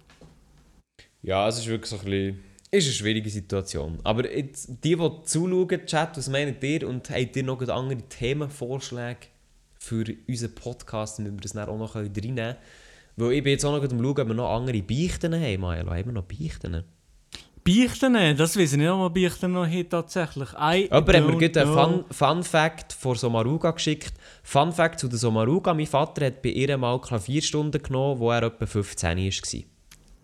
[1.22, 2.45] Ja, es ist wirklich so ein bisschen...
[2.76, 3.98] Ist eine schwierige Situation.
[4.04, 6.86] Aber jetzt, die, die zuschauen, Chat, was meint ihr?
[6.86, 9.28] Und habt ihr noch andere Themenvorschläge
[9.78, 12.56] für unseren Podcast, damit wir das dann auch noch reinnehmen können?
[13.16, 15.60] Weil ich bin jetzt auch noch am schauen, ob wir noch andere Beichten haben.
[15.60, 16.84] Maelo, haben wir noch Beichten?
[17.64, 20.50] Beichten, das weiß ich nicht, ob man Beichten noch hat tatsächlich.
[20.52, 21.74] I Jemand hat mir gerade einen.
[21.74, 24.12] Fun, Fun Fact von Somaruga geschickt.
[24.42, 25.72] Fun Fact zu der Somaruga.
[25.72, 29.62] Mein Vater hat bei ihr mal Klavierstunden genommen, wo er etwa 15 war.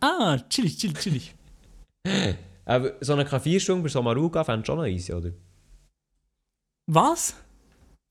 [0.01, 1.35] Ah, chillig, chillig, chillig.
[2.65, 5.31] Aber so eine Klavierstunde bei Somaruga fände schon noch easy, oder?
[6.87, 7.35] Was?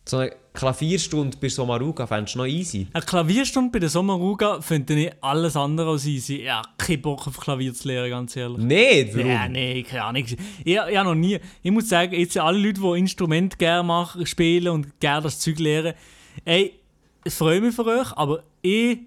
[0.07, 2.87] So eine Klavierstunde bei Somaruga fändest du noch easy.
[2.91, 6.41] Eine Klavierstunde bei der Sommerruga finde ich alles andere als easy.
[6.41, 8.57] Ja, kein Bock auf Klavier zu lernen, ganz ehrlich.
[8.57, 9.15] Nicht?
[9.15, 9.29] Warum?
[9.29, 10.23] Ja, nee, keine Ahnung.
[10.25, 11.39] Ich, ich noch nie.
[11.61, 15.59] Ich muss sagen, jetzt alle Leute, die Instrument gerne machen, spielen und gerne das Zeug
[15.59, 15.93] lernen,
[16.45, 16.73] ey,
[17.23, 18.97] ich freue mich für euch, aber ich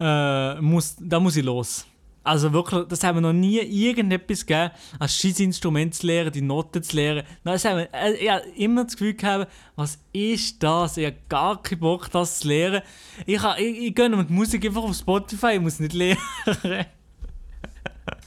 [0.00, 1.86] äh, muss, da muss ich los.
[2.24, 6.40] Also wirklich, das haben wir noch nie irgendetwas gegeben, ein scheiß Instrument zu lernen, die
[6.40, 7.22] Noten zu lernen.
[7.42, 10.96] Nein, das haben wir, äh, ich habe immer das Gefühl gehabt, was ist das?
[10.96, 12.82] Ich habe gar keinen Bock, das zu lernen.
[13.26, 16.20] Ich, ha- ich, ich gönne mir Musik einfach auf Spotify, ich muss nicht lernen.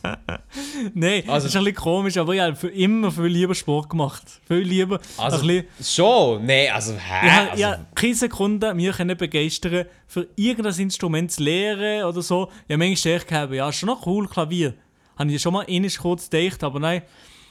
[0.93, 3.89] Nein, Also- das ist ein bisschen komisch, aber ich habe für immer viel lieber Sport
[3.89, 4.23] gemacht.
[4.47, 4.99] Viel lieber.
[5.17, 6.45] Also, ein bisschen, schon?
[6.45, 7.25] Nein, also, hä?
[7.25, 12.21] ich habe also, ja, keine Sekunde mich können begeistern für irgendein Instrument zu lernen oder
[12.21, 12.49] so.
[12.67, 14.73] Ja, manchmal denke ich, habe, ja, schon noch cool, Klavier.
[15.17, 17.01] Habe ich schon mal ähnlich kurz gedacht, aber nein.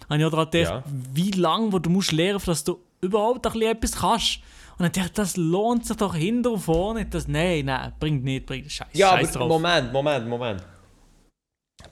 [0.09, 0.85] Habe ich auch daran gedacht, Ja.
[1.15, 4.39] wie lange wo du musst lernen, dass du überhaupt ein bisschen etwas kannst.
[4.77, 7.07] Und dann dachte ich, das lohnt sich doch hinter und vorne.
[7.07, 9.49] Das, nein, nein, bringt nicht, bringt Scheiß, ja, Scheiß aber drauf.
[9.49, 10.63] Moment, Moment, Moment.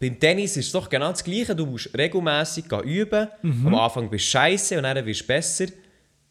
[0.00, 1.54] Beim Tennis ist es doch genau das Gleiche.
[1.54, 3.28] Du musst regelmäßig üben.
[3.42, 3.66] Mhm.
[3.68, 5.66] Am Anfang bist du scheiße und dann wirst du besser,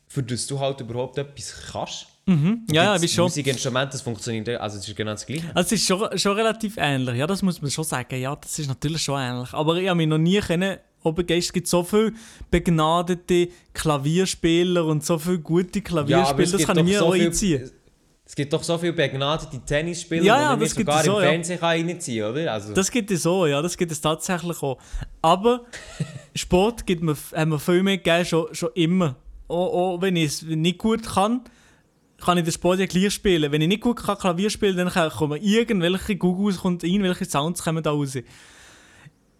[0.07, 2.07] für das du halt überhaupt etwas kannst.
[2.27, 3.25] ja, ja, Das wie schon.
[3.25, 5.47] Musikinstrument, das funktioniert, also es ist genau das Gleiche.
[5.55, 8.19] Also es ist schon, schon relativ ähnlich, ja, das muss man schon sagen.
[8.19, 9.53] Ja, das ist natürlich schon ähnlich.
[9.53, 12.13] Aber ich habe mich noch nie können, obergeist, es gibt so viele
[12.51, 17.71] begnadete Klavierspieler und so viele gute Klavierspieler, das kann ich mir auch einziehen.
[18.31, 21.17] Es gibt doch so viele begnadete Tennisspieler, Ja, die ja, man nicht gibt sogar so,
[21.17, 21.29] im ja.
[21.31, 22.53] Fernsehen kann reinziehen kann, oder?
[22.53, 24.77] Also, Das gibt es so, ja, das gibt es tatsächlich auch.
[25.21, 25.65] Aber
[26.35, 29.17] Sport gibt mir, haben mir viel mehr gegeben, schon, schon immer.
[29.49, 31.41] Auch, auch wenn ich es nicht gut kann,
[32.23, 33.51] kann ich den Sport ja gleich spielen.
[33.51, 37.61] Wenn ich nicht gut kann Klavier spielen dann kann- kommen irgendwelche Googles und irgendwelche Sounds
[37.61, 38.17] kommen da raus.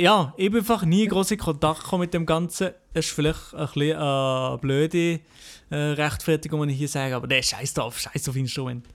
[0.01, 2.71] Ja, ich bin einfach nie groß in Kontakt mit dem Ganzen.
[2.93, 5.21] Das ist vielleicht ein bisschen eine blöde
[5.71, 8.85] äh, Rechtfertigung, die ich hier sage, aber der scheiß drauf, scheiß auf Instrument.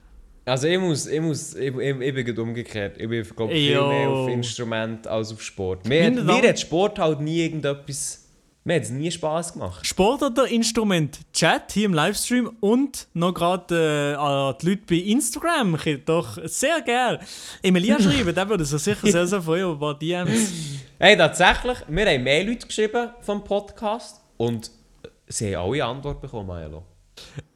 [0.45, 2.97] also ich muss, ich muss, ich, ich, ich bin umgekehrt.
[2.99, 3.87] Ich bin, glaube viel Jo.
[3.87, 5.85] mehr auf Instrument als auf Sport.
[5.87, 8.23] Mir, hat, mir hat Sport halt nie irgendetwas,
[8.63, 9.85] mir hat es nie Spass gemacht.
[9.87, 11.19] Sport oder Instrument?
[11.33, 15.77] Chat hier im Livestream und noch gerade äh, an die Leute bei Instagram.
[15.83, 17.19] Ich doch sehr gerne
[17.63, 20.51] Emilia schreiben, der würde sich sicher sehr, sehr freuen über ein paar DMs.
[20.99, 24.71] Hey, tatsächlich, wir haben mehr Leute geschrieben vom Podcast und
[25.27, 26.83] sie haben alle Antwort bekommen, Milo.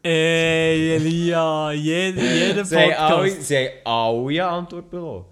[0.03, 5.25] Ey, Elia, jeder, jeder Sie haben, alle, sie haben alle Antwort bekommen.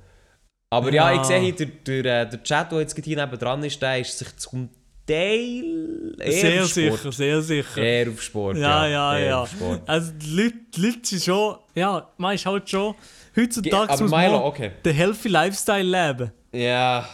[0.71, 1.19] Aber ja, Ja.
[1.21, 1.65] ich sehe hier, der,
[2.03, 4.69] der, äh, der Chat, der jetzt hier nebendran ist, der ist sich zum
[5.07, 6.97] Teil eher Sehr auf Sport.
[6.97, 7.81] sicher, sehr sicher.
[7.81, 9.47] Eher auf Sport, Ja, ja, ja.
[9.47, 9.81] Sport.
[9.87, 12.93] Also die Leute, die Leute sind schon, ja, man ist halt schon,
[13.35, 14.71] heutzutage Aber muss Milo, man okay.
[14.85, 16.31] den Healthy Lifestyle leben.
[16.51, 17.07] Ja,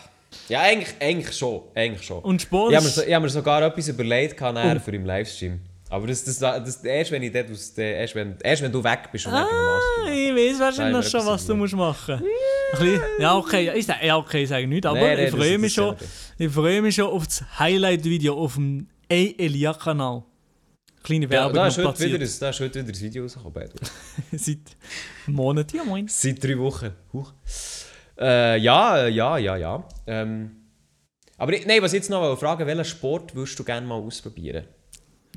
[0.49, 1.61] ja eigentlich, eigentlich schon.
[1.73, 2.19] Eigentlich schon.
[2.23, 5.59] Und Sport ich habe mir, so, hab mir sogar etwas überlegt nachher für im Livestream.
[5.89, 9.07] Aber das, das, das, erst wenn ich dort aus erst, wenn, erst wenn du weg
[9.11, 12.79] bist und Ah, Master ich weiß wahrscheinlich Nein, schon, was du musst machen musst.
[12.81, 15.39] Bisschen, ja, okay, ich sage, ja, okay, ich sage nichts, aber Nein, nein, ich das-
[15.39, 15.95] freue das mich schon.
[15.95, 20.23] ja Ich freue mich schon auf das Highlight-Video auf dem Elia-Kanal.
[21.03, 23.23] Kleine Da, Werbung da, noch ist heute wieder, ein- da ist heute wieder ein Video
[23.23, 23.69] rausgekommen.
[24.31, 24.57] Seit
[25.27, 26.07] Monaten, ja moin.
[26.07, 26.89] Seit drei Wochen.
[27.13, 27.31] Huch.
[28.19, 29.83] Äh, ja, äh, ja, ja, ja.
[30.07, 30.51] Ähm,
[31.37, 34.65] aber ich, nein, was ich jetzt noch fragen, welchen Sport würdest du gerne mal ausprobieren?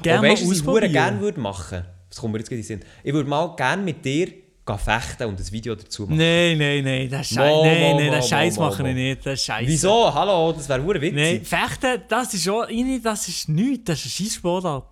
[0.00, 0.92] Gerne mal du, was ich ausprobieren.
[0.92, 1.84] gerne würde machen?
[2.08, 2.84] Das kommt mir jetzt gerade in den Sinn.
[3.02, 4.28] Ich würde mal gerne mit dir
[4.76, 6.18] fechten und ein Video dazu machen.
[6.18, 9.66] Nein, nein, nein, das Scheiß, nein, mo, das Scheiß machen ich nicht, das ist Scheiße.
[9.66, 10.12] Wieso?
[10.12, 11.16] Hallo, das wäre hure witzig.
[11.16, 14.84] Nein, Fechten, das ist schon, irgendwie, das ist nichts, das ist ein Scheißsportart.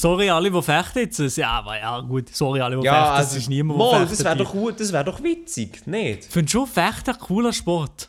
[0.00, 1.36] Sorry alle, die fechten jetzt.
[1.36, 4.12] Ja, aber ja gut, sorry alle, die ja, fechten, also, das ist niemand, der fechtet.
[4.18, 6.24] das wäre doch, gut- das wär doch witzig, nicht?
[6.24, 8.08] Ich finde schon Fechten ein cooler Sport.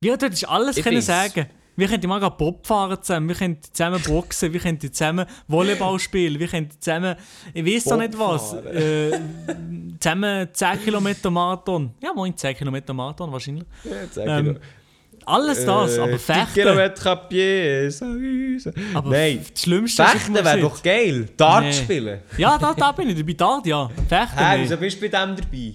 [0.00, 1.46] Wir ist alles Ich können sagen.
[1.78, 6.40] Wir könnten mal Bob fahren zusammen, wir könnten zusammen boxen, wir könnten zusammen Volleyball spielen,
[6.40, 7.16] wir könnten zusammen,
[7.52, 9.20] ich weiß doch nicht was, äh,
[10.00, 11.92] zusammen 10 Kilometer Marathon.
[12.02, 13.64] Ja, moin, 10 Kilometer Marathon wahrscheinlich.
[14.16, 14.58] Ähm,
[15.26, 16.52] alles das, Äh, aber 10 Fechten.
[16.54, 18.74] Kilometer à pied.
[18.94, 21.28] Aber Nein, das Schlimmste Fechten wäre doch geil.
[21.36, 21.72] Dart Nee.
[21.72, 22.20] spielen.
[22.38, 23.90] Ja, da, da bin ich dabei, Dart, ja.
[24.08, 25.72] Fechten Hä, wieso bist du bei dem dabei?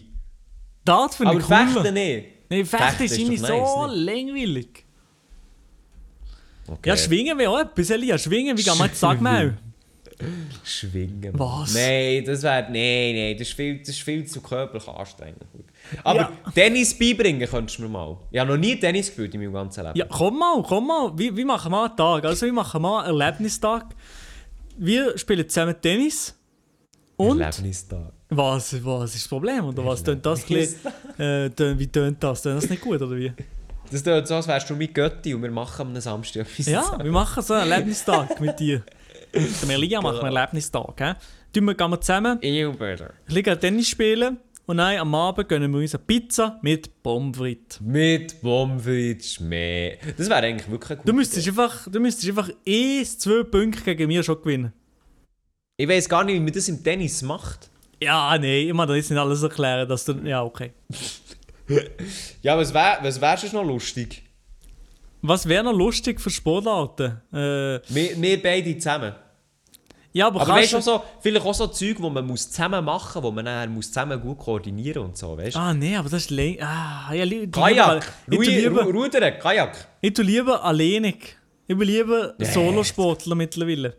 [0.86, 1.68] Dart finde Aber ich cooler.
[1.68, 2.26] Fechten nicht.
[2.50, 4.86] Nein, Fechten ist ist so nice, langweilig.
[6.68, 6.90] Okay.
[6.90, 8.18] Ja, schwingen wäre auch etwas, Elia.
[8.18, 9.58] Schwingen, wie gehen wir jetzt sagen wir
[10.64, 11.32] Schwingen.
[11.38, 11.74] Was?
[11.74, 12.64] Nein, das wäre.
[12.72, 15.42] Nein, nein, das ist viel, das ist viel zu körperlich anstrengend.
[16.04, 16.32] Aber Ja.
[16.54, 18.18] Tennis beibringen könntest du mir mal.
[18.32, 19.98] Ich habe noch nie Tennis gespielt in meinem ganzen Leben.
[19.98, 21.12] Ja, komm mal, komm mal.
[21.18, 22.26] Wie, wie machen wir einen Tag?
[22.26, 23.86] Also, wir machen mal einen Erlebnistag.
[24.78, 26.36] Wir spielen zusammen Tennis.
[27.18, 27.40] Und?
[27.40, 28.14] Erlebnistag.
[28.30, 29.66] Was, was ist das Problem?
[29.66, 30.42] Oder was tönt das?
[30.44, 32.42] ein bisschen- Äh, tön- wie tönt das?
[32.42, 33.34] Tönt das nicht gut, oder wie?
[33.92, 36.82] Das tut so, als wärst du mit Götti und wir machen am Samstag etwas Ja,
[36.82, 37.04] zusammen.
[37.04, 38.84] wir machen so einen Erlebnistag mit dir.
[39.34, 40.98] Mit dem Elia machen wir einen Erlebnistag.
[41.54, 42.78] Tun wir, gehen wir zusammen ein
[43.28, 44.38] bisschen Tennis spielen.
[44.68, 47.82] Und dann am Abend gönnen wir uns eine Pizza mit Pommes frites.
[47.82, 49.38] Mit Pommes frites.
[50.18, 51.16] Das wäre eigentlich wirklich Du gut.
[51.16, 54.72] müsstest einfach, du müsstest einfach eh zwei Punkte gegen mir schon gewinnen.
[55.78, 57.70] Ich weiß gar nicht, wie man das im Tennis macht.
[58.02, 60.14] Ja, nee, ich muss jetzt nicht alles erklären, dass du.
[60.24, 60.72] Ja, okay.
[62.42, 64.24] Ja, was wäre was wär sonst noch lustig?
[65.22, 67.22] Was wäre noch lustig für Sportarten?
[67.32, 69.14] Äh, Wir, wir beide zusammen.
[70.14, 72.84] Ja, aber, Aber weißt du, auch so, vielleicht auch so Zeug, die man muss zusammen
[72.84, 75.60] machen muss, wo man dann muss zusammen gut koordinieren und so, weißt du?
[75.60, 78.12] Ah, nee, aber das ist le Ah, ja, Kajak!
[78.28, 79.88] lieber, Rudern, Kajak!
[80.02, 81.38] ich tu lieber alleinig.
[81.68, 82.46] Ich bin lieber Nee.
[82.46, 83.96] Solosportler mittlerweile.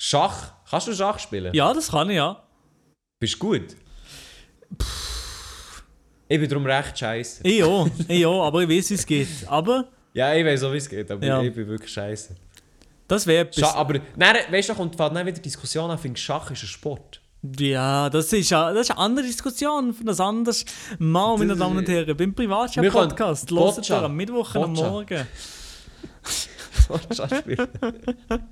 [0.00, 0.52] Schach.
[0.68, 1.52] Kannst du Schach spielen?
[1.54, 2.42] Ja, das kann ich, ja.
[3.20, 3.76] Bist du gut?
[6.28, 7.40] Ich bin darum recht scheiße.
[7.42, 9.28] Ich ja, ich ja, aber ich weiß, wie es geht.
[9.46, 11.40] Aber Ja, ich weiß auch, wie es geht, aber Ja.
[11.42, 12.36] ich bin wirklich scheiße.
[13.08, 16.62] Das wäre aber, nein, weißt du, kommt fällt dann wieder Diskussion an, findest Schach ist
[16.62, 17.20] ein Sport?
[17.58, 20.64] Ja, das ist, ja, das ist eine andere Diskussion von das anders.
[20.98, 23.50] Mal, meine Damen und Herren, beim Privatchat-Podcast.
[23.50, 23.98] Hört Boccia.
[24.00, 24.90] ihr am Mittwoch und am Boccia.
[24.90, 25.26] Morgen.
[27.38, 27.68] Spielen.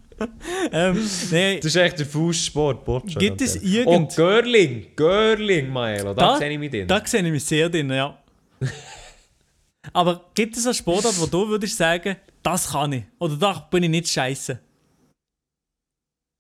[0.72, 3.18] Ähm, nee, Das ist echt der Fußsport, Boccia.
[3.18, 6.88] Gibt es Und irgend- Curling, Curling, Maelo, da, Da- sehe ich mich drin.
[6.88, 8.16] da sehe ich mich sehr drin, ja.
[9.92, 13.04] Aber gibt es eine Sportart, wo du würdest sagen, das kann ich?
[13.18, 14.60] Oder da bin ich nicht scheiße?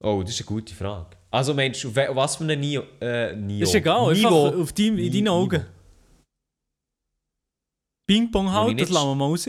[0.04, 1.16] Oh, das ist eine gute Frage.
[1.30, 3.60] Also meinst du, was für ein Nio, äh, Nio?
[3.60, 4.46] Das ist egal, Niveau.
[4.46, 5.60] einfach auf dein, in deinen Augen.
[5.60, 5.72] Niveau.
[8.06, 9.48] Ping-Pong halt, das lassen wir mal raus.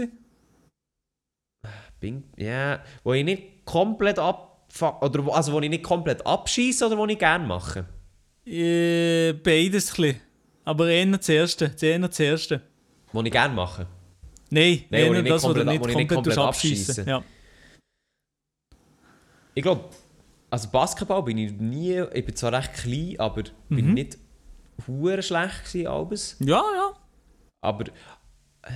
[2.00, 4.68] Bing, ja, wo ich nicht komplett ab,
[5.02, 7.86] oder also wo ich nicht komplett abschieße oder wo ich gerne mache.
[8.46, 10.22] Äh, beides ein bisschen.
[10.64, 11.76] Aber eher das erste.
[11.80, 12.62] Eher das erste.
[13.14, 13.88] Wo ich gerne mache.
[14.50, 17.06] Nein, Nein, nicht das, was du nicht komplett, komplett abschießen.
[17.08, 17.24] Ja.
[19.54, 19.86] Ich glaube,
[20.50, 23.76] also Basketball bin ich nie, ich bin zwar recht klein, aber Mhm.
[23.76, 24.18] bin nicht
[24.88, 26.36] hure schlecht gewesen, Albus.
[26.40, 26.94] ja, ja.
[27.62, 28.72] Aber, äh,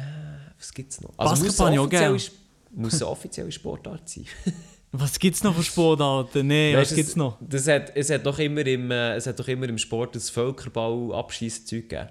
[0.58, 1.14] was gibt's noch?
[1.18, 2.32] Also Basketball auch offiziell ist-
[2.72, 4.26] muss eine offizielle Sportart sein.
[4.94, 6.48] Was gibt es noch für Sportarten?
[6.48, 7.38] Nein, was Weißt du, gibt es noch?
[7.40, 10.30] Das hat, es, hat doch immer im, äh, es hat doch immer im Sport das
[10.30, 12.10] Völkerball abschießen Zeug gegeben.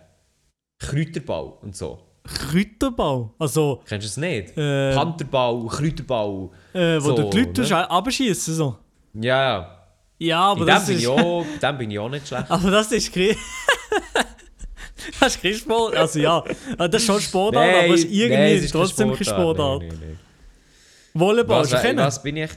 [0.78, 2.06] Kräuterball und so.
[2.24, 3.30] Kräuterball.
[3.38, 4.56] Also, Kennst du es nicht?
[4.56, 6.50] äh, Panterball, Kräuterball.
[6.72, 7.90] äh, wo so, du die Leute ne?
[7.90, 8.76] abschießen so.
[9.14, 9.76] Ja, ja.
[10.18, 11.02] Ja, aber In dem, das bin ist...
[11.02, 12.44] ich auch, dem bin ich auch nicht schlecht.
[12.50, 13.34] Aber das ist kein...
[15.20, 15.96] das ist kein Sport.
[15.96, 16.44] Also ja,
[16.76, 19.80] das ist schon Sportart, aber es ist irgendwie nein, es ist trotzdem keine Sportart.
[19.80, 20.18] Nein, nein, nein.
[21.14, 22.50] Volleyball, Was, was bin ich...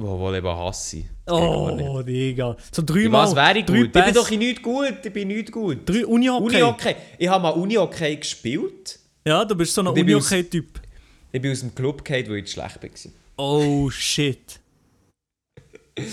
[0.00, 1.04] Wo Volleyball hasse ich.
[1.26, 1.88] Gar nicht.
[1.88, 2.56] Oh, Digga.
[2.70, 3.24] So dreimal...
[3.26, 3.86] was wäre ich drei gut?
[3.96, 4.94] Ich bin doch in nichts gut.
[5.04, 5.88] Ich bin nicht gut.
[5.88, 6.44] Drei Unihockey.
[6.44, 6.94] Unihockey.
[7.18, 9.00] Ich habe mal Unihockey gespielt.
[9.26, 10.80] Ja, du bist so ein Und ich bin aus- Unihockey-Typ.
[11.32, 13.12] Ich bin aus dem Club gefallen, wo ich schlecht war.
[13.36, 14.60] Oh, shit.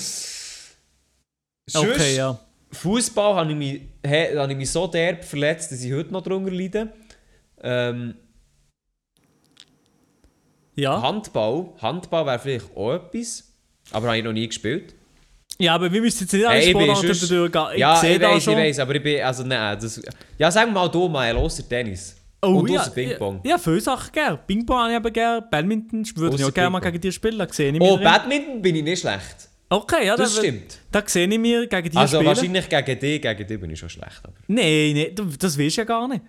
[1.74, 2.40] Okay, ja.
[2.72, 6.22] Fußball habe ich, mich, he, habe ich mich so derb verletzt, dass ich heute noch
[6.22, 6.94] darunter leide.
[7.62, 8.16] Ähm,
[10.76, 11.02] Ja.
[11.02, 11.70] Handball.
[11.82, 13.55] Handball wäre vielleicht auch etwas.
[13.92, 14.94] Aber habe ich noch nie gespielt.
[15.58, 17.66] Ja, aber wir müssen jetzt nicht alle Hey, Sportarten sonst- durchgehen.
[17.74, 19.22] Ich ja, ich weiß, ich weiß, aber ich bin.
[19.22, 20.02] Also, nein, das.
[20.38, 22.16] Ja, sag mal du mal, los Tennis.
[22.42, 23.40] Oh, Und ja, Ping-Pong.
[23.44, 24.38] Ja, ja, viele Sachen gerne.
[24.46, 25.48] Ping-Pong habe ich aber gerne.
[25.50, 27.40] Badminton würde ich auch gerne mal gegen dich spielen.
[27.40, 27.98] Da sehe ich Oh.
[27.98, 29.50] Badminton bin ich nicht schlecht.
[29.70, 30.78] Okay, ja, Das da, stimmt.
[30.92, 32.28] Da sehe ich mir gegen dich Also spielen.
[32.28, 34.22] wahrscheinlich gegen dich, gegen dich bin ich schon schlecht.
[34.24, 34.34] Aber.
[34.48, 36.22] Nein, nein, du- das willst du ja gar nicht.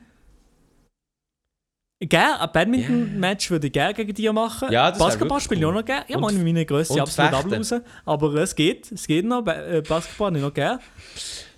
[1.98, 4.70] Gerne, ein Badminton-Match würde ich gerne gegen dich machen.
[4.70, 5.76] Ja, Basketball spiele ich auch cool.
[5.76, 6.04] noch gerne.
[6.08, 7.74] Ja, mal in meine Größe absolut raus.
[8.04, 9.46] Aber es geht, es geht noch.
[9.46, 10.78] Äh, Basketball ich noch gerne.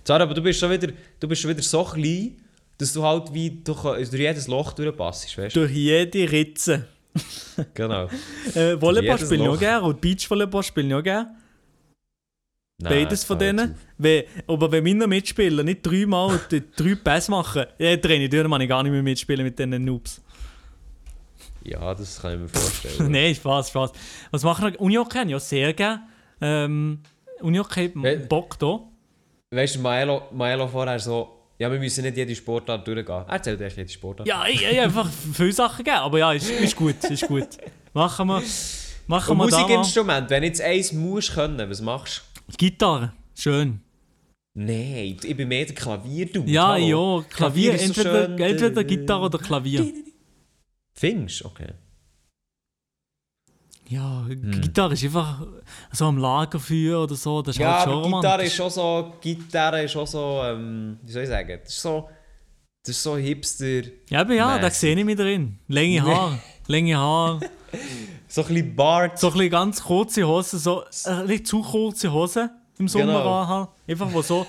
[0.01, 2.37] Sarah, aber du bist schon wieder, du bist schon wieder so klein,
[2.77, 5.59] dass du halt wie durch, durch jedes Loch durchpasst, weißt du?
[5.59, 6.87] Durch jede Ritze.
[7.73, 8.07] Genau.
[8.55, 11.35] Äh, Volleyball spiele ich auch gerne und Beachvolleyball spiele ich auch gerne.
[12.81, 13.75] Nein, Beides von denen.
[13.97, 16.39] Wenn, aber wenn meine Mitspieler nicht dreimal
[16.77, 20.21] drei Pässe machen, dann kann ich gar nicht mehr mitspielen mit diesen Noobs.
[21.63, 23.11] Ja, das kann ich mir vorstellen.
[23.11, 23.91] Nein, Spaß, Spaß.
[24.31, 24.79] Was machen wir?
[24.81, 26.03] Unihockey habe ich ja sehr gerne.
[26.41, 26.99] Ähm,
[27.41, 28.79] Unihockey We- Bock da.
[29.51, 33.07] weißt du, Maelo, Maelo vorher so, ja, wir müssen nicht jede Sportart durchgehen.
[33.27, 34.27] Er erzählt echt jede Sportart.
[34.27, 37.47] Ja, ich, ich einfach viele Sachen gegeben, aber ja, ist, ist gut, ist gut.
[37.93, 38.41] Machen wir,
[39.07, 39.43] machen wir.
[39.45, 42.23] Musikinstrument, wenn du jetzt eins musst können, was machst
[42.57, 43.81] Gitarre, schön.
[44.53, 44.61] du?
[44.61, 46.43] Nein, ich bin mehr der Klavier, du.
[46.45, 47.19] Ja, Hallo.
[47.19, 48.39] ja, Klavier, ist so entweder, schön.
[48.39, 49.91] entweder Gitarre oder Klavier.
[50.99, 51.69] Findest Okay.
[53.87, 55.47] Ja, Gitarre ist einfach
[55.91, 58.47] so am Lagerfeuer oder so, das ist Ja, halt schon aber Gitarre romantisch.
[58.47, 62.07] ist schon so, Gitarre ist schon so, ähm, wie soll ich sagen, das ist so,
[62.83, 65.57] das ist so Hipster, Ja, aber ja, da sehe ich mich drin.
[65.67, 66.37] Lange Haare,
[66.67, 67.39] lange Haare,
[68.27, 69.17] so ein bisschen Bart.
[69.17, 73.41] so ein bisschen ganz kurze Hosen, so ein bisschen zu kurze Hosen im Sommer Genau.
[73.41, 73.71] anhaben.
[73.87, 74.45] Einfach, wo so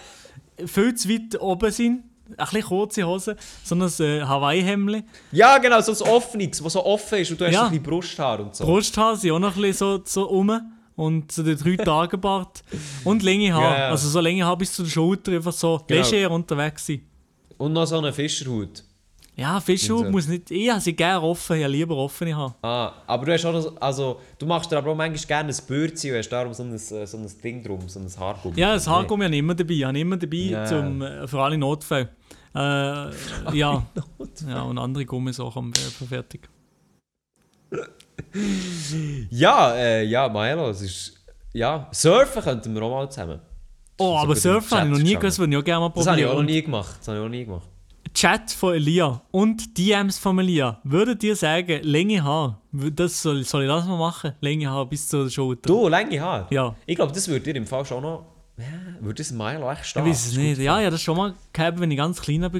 [0.67, 2.05] viel zu weit oben sind.
[2.37, 5.03] Ein bisschen kurze Hosen, so ein äh, Hawaii-Hemdli.
[5.33, 7.61] Ja, genau, so ein offenes, was so offen ist und du hast Ja.
[7.61, 8.65] so ein bisschen Brusthaar und so.
[8.65, 10.61] Brusthaar sind auch noch ein bisschen so, so rum.
[10.97, 12.63] Und so der drei Tage Bart.
[13.05, 13.79] Und lange Haare.
[13.79, 13.89] Ja.
[13.89, 16.07] Also so lange Haare bis zu der Schulter, einfach so Genau.
[16.11, 17.01] leger unterwegs sein.
[17.57, 18.85] Und noch so einen Fischerhut.
[19.41, 20.05] Ja, Und so.
[20.05, 20.51] muss nicht.
[20.51, 22.55] Ich habe sie gerne offen, ich habe lieber offene Haare.
[22.63, 25.67] Ah, aber du hast auch noch, also, du machst dir aber auch manchmal gerne ein
[25.67, 28.59] Bürzi und hast darum so ein, so ein Ding drum, so ein Haargummi.
[28.61, 29.75] Ja, das Haargummi habe ich immer dabei.
[29.87, 30.65] Habe ich immer dabei Ja.
[30.67, 32.11] zum, äh, für alle Notfälle.
[32.55, 33.11] Äh, ja.
[34.49, 36.49] ja, und andere Gummis auch am äh, fertig.
[39.31, 41.25] Ja, äh, ja, Maelo, es ist,
[41.55, 43.41] ja, surfen könnten wir auch mal zusammen.
[43.99, 46.19] Oh, aber Surfen habe ich noch nie gewusst, würde ich auch gerne mal Das habe
[46.21, 46.57] ich auch noch probieren.
[46.57, 47.69] nie gemacht, das habe ich auch noch nie gemacht.
[48.15, 50.81] Chat von Elia und DMs von Elia.
[50.85, 54.33] Würdet ihr sagen, lange Haar, das soll, soll ich das mal machen?
[54.41, 55.69] Lange Haar bis zur Schulter.
[55.69, 56.47] Du, lange Haare?
[56.51, 56.75] Ja.
[56.87, 58.27] Ich glaube, das würde dir im Fall schon noch,
[58.59, 58.65] ja,
[59.01, 60.05] würde das Maelo echt stehen.
[60.05, 60.61] Ich weiß es nicht.
[60.61, 62.51] Ja, ja, das schon mal gehabt, wenn ich ganz klein war.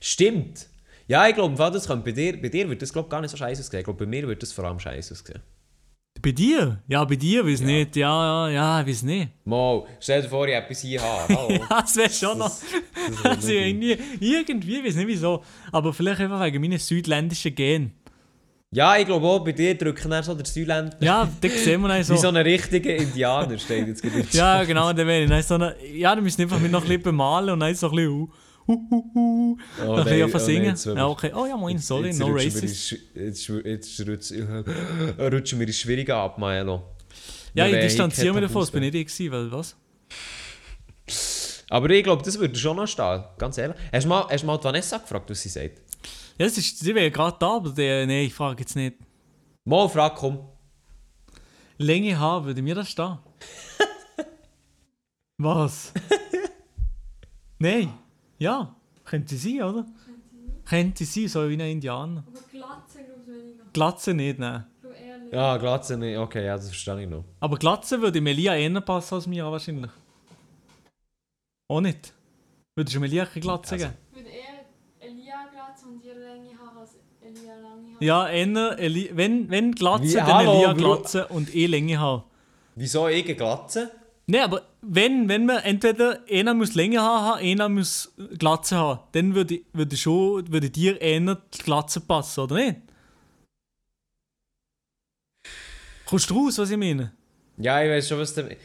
[0.00, 0.66] Stimmt.
[1.06, 3.36] Ja, ich glaube, das könnte bei dir, bei dir wird das glaub, gar nicht so
[3.36, 3.80] scheiße aussehen.
[3.80, 5.42] Ich glaube, bei mir wird das vor allem scheiße aussehen.
[6.22, 6.78] Bei dir?
[6.86, 7.66] Ja, bei dir, weiß Ja.
[7.66, 7.96] nicht.
[7.96, 9.28] Ja, ja, ja, weiß nicht.
[9.44, 11.34] Mal, stell dir vor, ich etwas hier habe.
[11.68, 12.52] Ja, das wäre schon noch.
[13.22, 15.42] Das, das irgendwie, irgendwie, weiß nicht wieso.
[15.72, 17.92] Aber vielleicht einfach wegen meinen südländischen Gen.
[18.74, 20.96] Ja, ich glaube auch, bei dir drücken dann so der Südländer.
[21.00, 22.28] Ja, da sehen wir dann Wie so so.
[22.28, 24.24] ein richtiger Indianer steht jetzt gerade.
[24.30, 25.28] Ja, genau, dann wäre ich.
[25.28, 27.90] Dann so eine, ja, müssen wir einfach mit noch ein bisschen bemalen und dann so
[27.90, 28.28] ein bisschen.
[28.68, 30.62] Uh, Oh, bisschen nein, einfach oh singen.
[30.62, 31.32] nein, jetzt, ja, okay.
[31.34, 32.92] Oh ja, moin, sorry, jetzt no rutschen wir racist.
[32.92, 34.00] Schwi- Jetzt, schw- jetzt
[35.32, 36.82] rutschen, wir ins Schwierige ab, Maelo.
[37.54, 39.76] Ja, ich Wir distanziere mich davon, das bin nicht ich gewesen, weil was?
[41.68, 43.76] Aber ich glaube, das würde schon noch stehen, ganz ehrlich.
[43.92, 45.78] Hast du mal, hast du mal Vanessa gefragt, was sie sagt?
[46.38, 48.96] Ja, das ist, sie wäre gerade da, aber der, nee, ich frage jetzt nicht.
[49.64, 50.38] Mal, frag, komm.
[51.78, 53.18] Länge Haar, würde mir das stehen?
[55.38, 55.92] Was?
[57.58, 57.92] Nein.
[58.42, 58.74] Ja,
[59.04, 59.86] könnte sein, oder?
[60.68, 62.24] Könnte sein, so wie ein Indianer.
[62.26, 63.64] Aber Glatze glaube ich weniger.
[63.72, 64.66] Glatze nicht, nein.
[65.30, 66.18] Ja, Glatze nicht.
[66.18, 67.24] Okay, ja, das verstehe ich noch.
[67.38, 69.90] Aber Glatze würde Melia eher passen als mir wahrscheinlich.
[71.68, 72.12] Auch nicht.
[72.74, 73.96] Würdest du Melia keine Glatze Also, geben?
[74.10, 78.04] Ich würde eher Elia Glatze und ihr lange Haare als Elia lange Haare.
[78.04, 80.14] Ja, eher Eli wenn, wenn Glatze, Wie?
[80.14, 80.72] dann Hallo, Elia.
[80.72, 82.24] Glatze und eh Länge Haar.
[82.74, 83.90] Wieso ich eine Glatze?
[84.26, 89.00] Nein, aber wenn, wenn man entweder einer muss länger Haare haben, einer muss Glatze haben,
[89.12, 92.76] dann würde, ich- würde, schon, würde dir eher die Glatze passen, oder nicht?
[96.06, 97.12] Kommst du raus, was ich meine?
[97.58, 98.56] Ja, ich weiß schon, was der...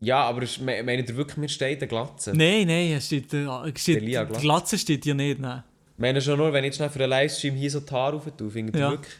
[0.00, 2.30] Ja, aber ich me- meint ihr wirklich, mir steht eine Glatze?
[2.34, 4.40] Nein, nein, es steht, äh, es steht, Der Glatze.
[4.40, 5.40] Glatze steht dir nicht.
[5.40, 5.64] Nein.
[5.96, 8.14] Ich meine schon nur, wenn ich jetzt schnell für einen Livestream hier so die Haare
[8.16, 8.90] rauf tue, findet ihr Ja.
[8.92, 9.14] wirklich...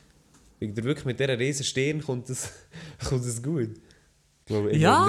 [0.61, 2.53] Wirklich mit dieser riesen Stirn kommt das,
[3.09, 3.70] kommt das gut?
[4.49, 5.07] Glaube, ich Ja,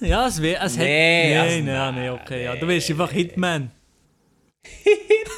[0.00, 0.64] ja, es wäre.
[0.64, 3.70] Es hätte- Nee, nein, also nein, nein, okay, ja, du bist einfach Hitman.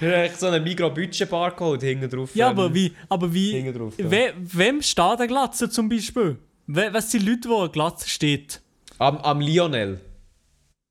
[0.00, 2.30] Habe echt so einen Micro-Budget-Barcode hinten drauf.
[2.34, 4.10] Ja, ähm, aber wie, aber wie, drauf, ja.
[4.10, 6.38] we, wem steht eine Glatze zum Beispiel?
[6.66, 8.60] We, was sind Leute, wo eine Glatze steht?
[8.98, 10.00] Am, am Lionel.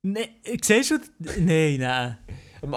[0.03, 0.29] Ne,
[0.61, 0.95] siehst du?
[1.39, 2.17] Nein, nein.
[2.61, 2.73] Am,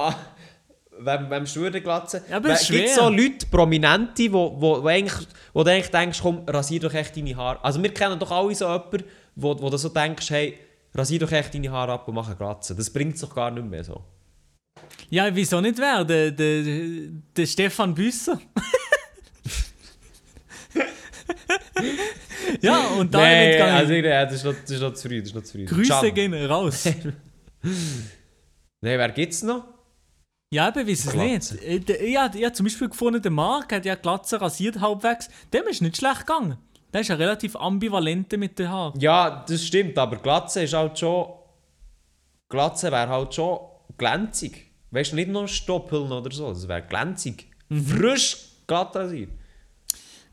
[0.98, 2.22] wem, wem schwört die Glatze?
[2.28, 6.42] Ja, aber Gibt so Leute, Prominente, wo, wo, wo, eigentlich, wo du eigentlich denkst, komm,
[6.46, 7.62] rasier doch echt deine Haare.
[7.64, 10.58] Also wir kennen doch alle so jemanden, wo, wo du so denkst, hey,
[10.94, 12.74] rasier doch echt deine Haare ab und mach eine Glatze.
[12.74, 14.02] Das bringt es doch gar nicht mehr so.
[15.10, 16.04] Ja, wieso nicht wer?
[16.04, 16.62] Der, der,
[17.36, 18.40] der Stefan Büsser.
[22.60, 24.04] ja, und da wird gar also, nicht.
[24.04, 25.64] ja, das ist noch, das ist noch zu früh, das ist noch zu früh.
[25.64, 26.12] Grüße Schade.
[26.12, 26.84] gehen raus.
[27.64, 27.74] Nein,
[28.80, 29.77] wer gibt's noch?
[30.50, 31.62] Ja, eben, weiß es nicht.
[31.62, 35.28] Äh, Ich habe ja, zum Beispiel gefunden, der Marc hat ja die Glatze rasiert halbwegs.
[35.52, 36.56] Dem ist nicht schlecht gegangen.
[36.92, 38.98] Der ist ja relativ ambivalent mit den Haaren.
[38.98, 41.34] Ja, das stimmt, aber Glatze ist halt schon...
[42.48, 43.58] Glatze wäre halt schon
[43.98, 44.70] glänzig.
[44.90, 47.50] Weißt du, nicht nur Stoppeln oder so, das wäre glänzig.
[47.68, 47.84] Mhm.
[47.84, 49.30] Frisch glatt rasiert.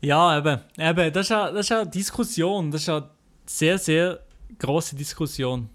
[0.00, 0.60] Ja, eben.
[0.78, 2.70] eben das, ist ja, das ist ja eine Diskussion.
[2.70, 3.10] Das ist ja eine
[3.44, 4.20] sehr, sehr
[4.58, 5.68] grosse Diskussion.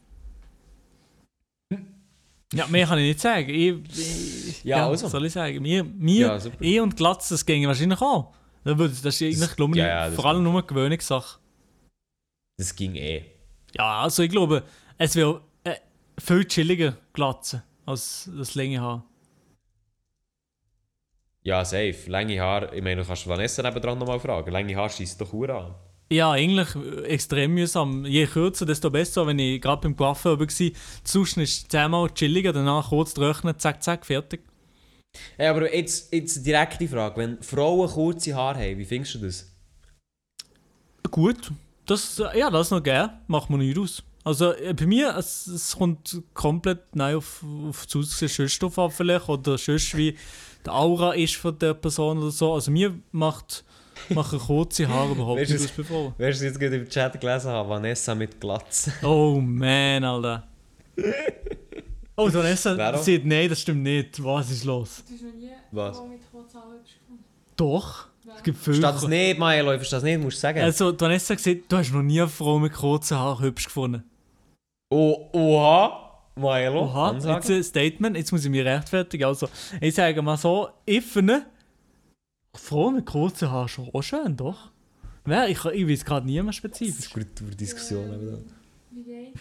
[2.53, 3.49] Ja, mehr kann ich nicht sagen.
[3.49, 5.07] Ich, ich, Ja, also.
[5.07, 5.61] soll ich sagen?
[5.61, 8.33] Mir, mir Ja, ich und Glatze, das ginge wahrscheinlich auch.
[8.63, 11.39] Das ist eigentlich, glaube ich, ja, ja, vor allem nur eine Gewöhnungssache.
[12.57, 13.25] Das ging eh.
[13.75, 14.63] Ja, also ich glaube,
[14.97, 15.75] es wäre äh,
[16.19, 19.05] viel chilliger Glatze als das lange Haar.
[21.43, 21.97] Ja, safe.
[22.07, 24.51] Lange Haare, ich meine, du kannst Vanessa nebendran nochmal fragen.
[24.51, 25.73] Lange Haare schießt doch Uhr an.
[26.11, 26.67] Ja, eigentlich
[27.05, 28.03] extrem mühsam.
[28.03, 29.25] Je kürzer, desto besser.
[29.25, 30.47] Wenn ich gerade beim Coiffeur war,
[31.05, 34.41] sonst ist es zehnmal chilliger, danach kurz trocknen, zack, zack, fertig.
[35.37, 37.15] Hey, aber jetzt, jetzt direkt die Frage.
[37.15, 39.55] Wenn Frauen kurze Haare haben, wie findest du das?
[41.09, 41.49] Gut,
[41.85, 44.03] das, ja, das noch gern, macht man nicht aus.
[44.25, 48.91] Also äh, bei mir, es, es kommt komplett neu auf, auf das Aussehen, drauf an
[48.91, 50.17] vielleicht, oder sonst wie
[50.65, 52.53] die Aura ist von der Person oder so.
[52.53, 53.63] Also mir macht,
[54.09, 56.13] machen kurze Haare überhaupt Weißt nicht Frauen.
[56.17, 58.91] Weißt du, jetzt gerade im Chat gelesen habe, Vanessa mit Glatze.
[59.03, 60.47] Oh man, Alter.
[62.15, 63.01] Oh, Vanessa auch?
[63.01, 64.23] sieht, nein, das stimmt nicht.
[64.23, 65.03] Was ist los?
[65.07, 65.97] Du hast noch nie Was?
[65.97, 67.23] Frau mit kurzen Haaren gefunden.
[67.55, 68.75] Doch, es gibt viele.
[68.75, 69.71] Verstehst du das nicht, Maelo?
[69.71, 70.59] Ich verstehe das nicht, musst du sagen.
[70.59, 74.03] Also, Vanessa gesagt, du hast noch nie eine Frau mit kurzen Haaren hübsch gefunden.
[74.89, 76.83] oh, oha, Maelo.
[76.83, 77.35] Oha, Ansage.
[77.35, 79.25] jetzt ein Statement, jetzt muss ich mich rechtfertigen.
[79.25, 79.47] Also,
[79.79, 81.45] ich sage mal so, ich finde,
[82.55, 84.69] Frau mit kurzen Haaren schon auch schön, doch.
[85.25, 85.47] Wer?
[85.49, 87.05] Ich, ich weiß gerade niemand Das spezifisch.
[87.05, 88.05] ist eine gute Diskussion.
[88.11, 88.37] aber da.
[88.93, 89.33] Wie geht?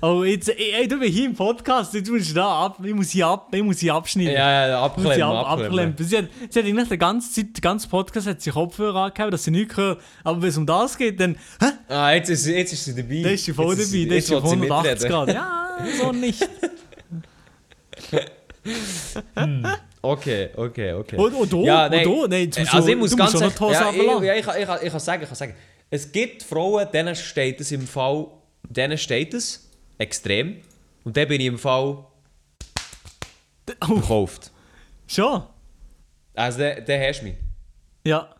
[0.00, 3.10] Oh, jetzt, ey, du bist hier im Podcast, jetzt musst du da ab, ich muss
[3.10, 4.34] hier, ab, ich muss hier abschneiden.
[4.34, 5.96] Ja, ja, abklemmen, ab, abklemmen.
[5.98, 9.32] Sie hat, sie hat eigentlich die ganze Zeit, den ganzen Podcast hat sie Kopfhörer angehört,
[9.32, 10.00] dass sie nichts hört.
[10.22, 11.66] Aber wenn es um das geht, dann, hä?
[11.88, 13.22] Ah, jetzt ist, jetzt ist sie dabei.
[13.22, 15.10] Da ist sie voll Jetzt dabei, da ist sie auf 180 mitreden.
[15.10, 15.34] Grad.
[15.34, 16.48] Ja, so nicht.
[20.04, 21.16] Okay, okay, okay.
[21.16, 22.04] Und, und du, Ja, und nein.
[22.04, 24.66] du, nein, jetzt musst also ich muss ganz Hose ja, ich, ja, ich, kann- ich,
[24.66, 25.54] kann- ich kann sagen, ich kann sagen.
[25.90, 28.26] Es gibt Frauen, denen steht es im Fall,
[28.68, 30.60] denen steht es extrem.
[31.04, 32.04] Und dann bin ich im Fall
[33.80, 34.50] Oh, gekauft.
[35.06, 35.42] schon?
[36.34, 37.34] Also dann, dann hast du mich.
[38.06, 38.34] Ja.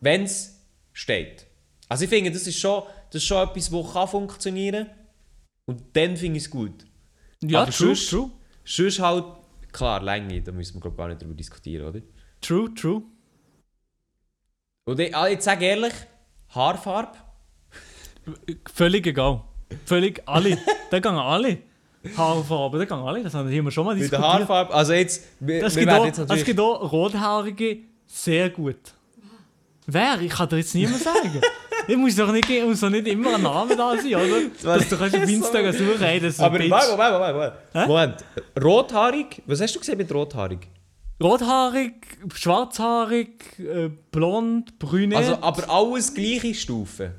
[0.00, 0.60] Wenn es
[0.92, 1.46] steht.
[1.88, 4.86] Also ich finde, das ist schon, das ist schon etwas, das kann funktionieren
[5.66, 6.84] Und dann finde ich es gut.
[7.42, 8.30] Ja, Aber true, sonst- true.
[8.64, 9.24] Sonst halt,
[9.78, 12.00] klar, Länge, da müssen wir glaub, gar nicht drüber diskutieren, oder?
[12.40, 13.02] True, true.
[14.84, 15.92] Und ich, ah, jetzt sage ehrlich,
[16.54, 17.16] Haarfarbe,
[18.74, 19.42] Völlig egal.
[19.84, 20.58] Völlig alle.
[20.90, 21.58] da gehen alle.
[22.16, 23.22] Haarfarben, da gehen alle.
[23.22, 24.40] Das haben wir schon mal mit der diskutiert.
[24.40, 28.94] Haarfarbe, also jetzt, wir, Das wir gibt, auch, jetzt es gibt auch Rothaarige sehr gut.
[29.86, 30.20] Wer?
[30.20, 31.40] Ich kann dir jetzt niemand sagen.
[31.88, 34.40] ich muss doch nicht, ich muss doch nicht immer ein Name da sein, oder?
[34.62, 36.58] Dass du kannst auf Instagram suchen, hey, das ist ein Aber.
[36.58, 37.54] Moment, Moment, Moment, Moment.
[37.72, 37.86] Hä?
[37.86, 38.24] Moment.
[38.62, 40.68] Rothaarig, was hast du gesehen mit rothaarig?
[41.20, 41.94] Rothaarig,
[42.34, 45.18] schwarzhaarig, äh, blond, brünett.
[45.18, 47.14] Also, aber alles gleiche Stufe.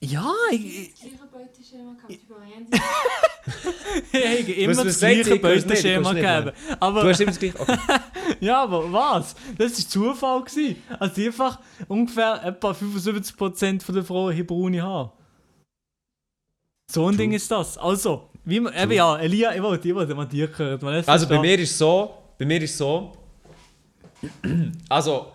[0.00, 1.12] Ja, ich, ich,
[1.44, 2.12] Beuteschema gehabt
[4.12, 6.52] ich habe immer das gleiche Beuteschema gegeben.
[6.68, 7.60] Du Aber, hast immer das gleiche.
[7.60, 7.78] Okay.
[8.40, 9.34] ja, aber was?
[9.58, 10.44] Das war Zufall.
[10.44, 10.82] Gewesen.
[10.98, 15.12] Also einfach ungefähr etwa 75% von der Frauen haben braune Haare.
[16.90, 17.78] So ein Ding ist das.
[17.78, 21.04] Also, wie man, eben ja, Elia, ich wollte, ich wollte mal dir hören.
[21.06, 23.12] Also bei mir ist so, bei mir ist so,
[24.88, 25.32] also,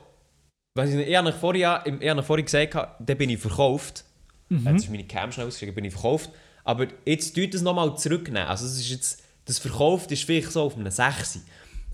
[0.75, 4.05] was ich nicht, ich habe euch vorher, euch vorher gesagt, habe, dann bin ich verkauft.
[4.49, 4.67] Mhm.
[4.67, 6.29] Jetzt ist meine Cam schnell ausgeschrieben, bin ich verkauft.
[6.63, 8.47] Aber jetzt tut das nochmal zurücknehmen.
[8.47, 11.39] Also es ist jetzt, das Verkauft ist vielleicht so auf einem 6.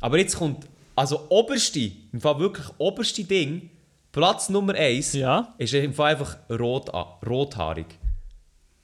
[0.02, 3.70] Aber jetzt kommt, also oberste, im Fall wirklich oberste Ding,
[4.12, 5.54] Platz Nummer 1, Ja.
[5.58, 6.90] ist im Fall einfach rot,
[7.26, 7.86] rothaarig.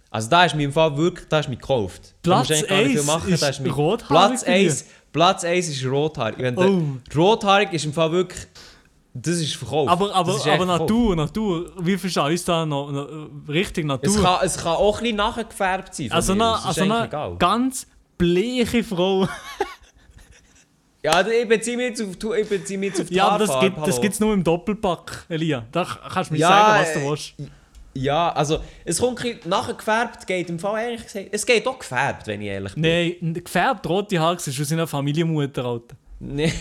[0.10, 2.14] Also da ist mir im Fall wirklich, da ist mir gekauft.
[2.24, 4.44] Da Platz musst du eigentlich gar nicht viel eins machen, da ist mir- rothaarig Platz
[4.46, 4.70] bei dir?
[4.70, 6.58] 1, Platz 1 ist rothaarig.
[6.58, 6.82] Oh.
[7.16, 8.46] Rothaarig ist im Fall wirklich,
[9.14, 9.90] das ist verkauft.
[9.90, 10.68] Aber, aber, aber verkauft.
[10.68, 14.16] Natur, Natur, wie verstehe ich da noch, noch äh, richtig Natur?
[14.16, 16.12] Es kann, es kann auch ein bisschen nachgefärbt sein.
[16.12, 17.88] also eine, also eine ganz
[18.18, 19.28] bleiche Frau.
[21.04, 23.60] Ja, ich beziehe mich jetzt auf, ich beziehe mich jetzt auf die ja, aber das
[23.60, 25.66] gibt es gibt's nur im Doppelpack, Elia.
[25.72, 27.34] Da kannst du mir Ja, sagen, was du äh, willst.
[27.94, 31.30] Ja, also es kommt nachher gefärbt, geht im Fall ehrlich gesagt.
[31.32, 32.84] Es geht auch gefärbt, wenn ich ehrlich bin.
[32.84, 35.96] Nein, gefärbt rote Haare ist aus seiner Familienmutter, Alter.
[36.24, 36.54] Nee,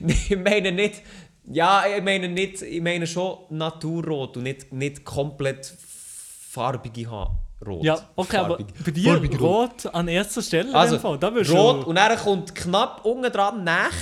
[0.00, 1.02] ich meine nicht.
[1.50, 7.38] Ja, ich meine nicht, ich meine schon naturrot und nicht, nicht komplett farbige Haare.
[7.66, 7.82] Rot.
[7.84, 8.66] Ja, okay, aber Farbig.
[8.84, 11.18] bei dir Farbig rot an erster Stelle Also, Fall.
[11.18, 11.88] Da wirst rot du...
[11.88, 13.92] und dann kommt knapp unten dran nach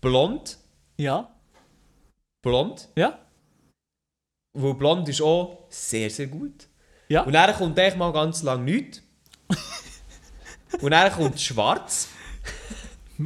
[0.00, 0.56] blond.
[0.96, 1.28] Ja,
[2.42, 2.88] Blond.
[2.96, 3.18] ja,
[4.54, 6.68] Weil blond ist auch sehr, sehr gut.
[7.08, 7.22] ja.
[7.24, 9.02] Und dann kommt echt mal ganz lang nichts.
[10.80, 12.08] und dann kommt schwarz.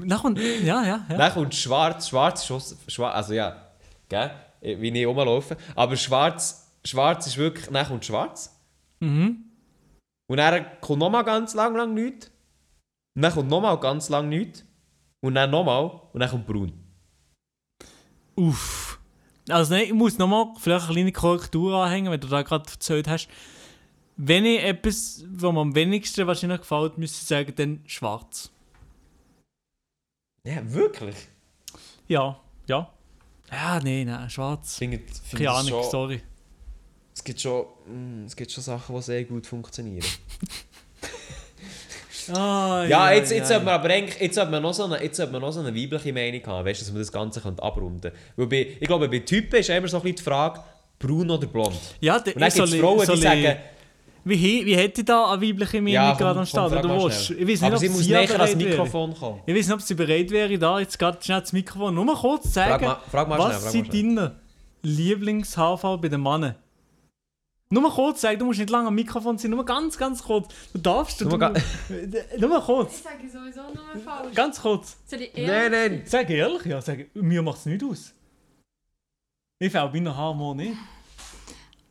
[0.07, 0.39] Dann kommt...
[0.39, 1.17] Ja, ja, ja.
[1.17, 2.09] Dann kommt schwarz.
[2.09, 3.69] Schwarz ist schwarz, also ja,
[4.09, 4.31] gell?
[4.61, 5.57] wie ich rumlaufe.
[5.75, 8.57] Aber schwarz, schwarz ist wirklich, dann kommt schwarz.
[9.01, 9.45] Mhm.
[10.31, 12.31] Und dann kommt nochmal ganz lang, lang nichts.
[13.15, 14.65] Und dann kommt nochmal ganz lang nichts.
[15.21, 15.91] Und dann nochmal.
[16.13, 16.73] Und dann kommt braun.
[18.37, 19.01] Uff.
[19.49, 23.09] Also nein, ich muss nochmal vielleicht eine kleine Korrektur anhängen, wenn du da gerade erzählt
[23.09, 23.29] hast.
[24.17, 28.51] Wenn ich etwas, was mir am wenigsten wahrscheinlich gefällt, müsste ich sagen, dann schwarz.
[30.45, 31.17] Ja, wirklich?
[32.07, 32.91] Ja, ja.
[33.51, 34.77] Ja, nein, nein, schwarz.
[34.77, 36.21] Finde, finde Keine Ahnung, schon, sorry.
[37.15, 40.07] es, gibt schon, mm, es gibt schon Sachen, die sehr gut funktionieren.
[42.31, 45.17] Ah, Ja, jetzt, jetzt sollte man aber eigentlich jetzt sollte man noch so eine, jetzt
[45.17, 48.13] sollte man noch so eine weibliche Meinung haben, weißt, dass man das Ganze könnte abrunden
[48.37, 48.55] könnte.
[48.57, 50.61] Ich glaube, bei Typen ist immer so ein bisschen die Frage,
[50.99, 51.79] braun oder blond.
[52.01, 53.57] Ja, der, Und dann gibt es Frauen, die sagen,
[54.29, 56.73] Wie, he- wie hätte ich da eine weibliche Meinung ja, gerade am Start?
[56.83, 57.25] komm, willst?
[57.27, 57.39] schnell.
[57.41, 58.69] Ich weiß nicht, Aber ob sie muss sie näher ans bereit wäre.
[58.71, 59.41] Mikrofon kommen.
[59.47, 62.17] Ich weiß nicht, ob sie bereit wäre, da jetzt gerade schnell das Mikrofon nur mal
[62.17, 64.37] kurz zu sagen, Frag mal, frag mal was sind deine
[64.83, 66.55] Lieblings-HV bei den Männern?
[67.71, 70.49] Nur mal kurz sagen, du musst nicht lange am Mikrofon sein, nur ganz, ganz kurz.
[70.73, 71.53] Du darfst, du, Nur mal
[71.89, 74.35] du, nur mal Ich kurz, sage sowieso nur falsch.
[74.35, 74.97] ganz kurz.
[75.07, 76.03] Soll ich Nein, ehrlich nein.
[76.07, 78.15] Sag ehrlich, ja, sag, mir macht es nicht aus.
[79.59, 80.77] Ich fällt meinen Haaren mal nicht.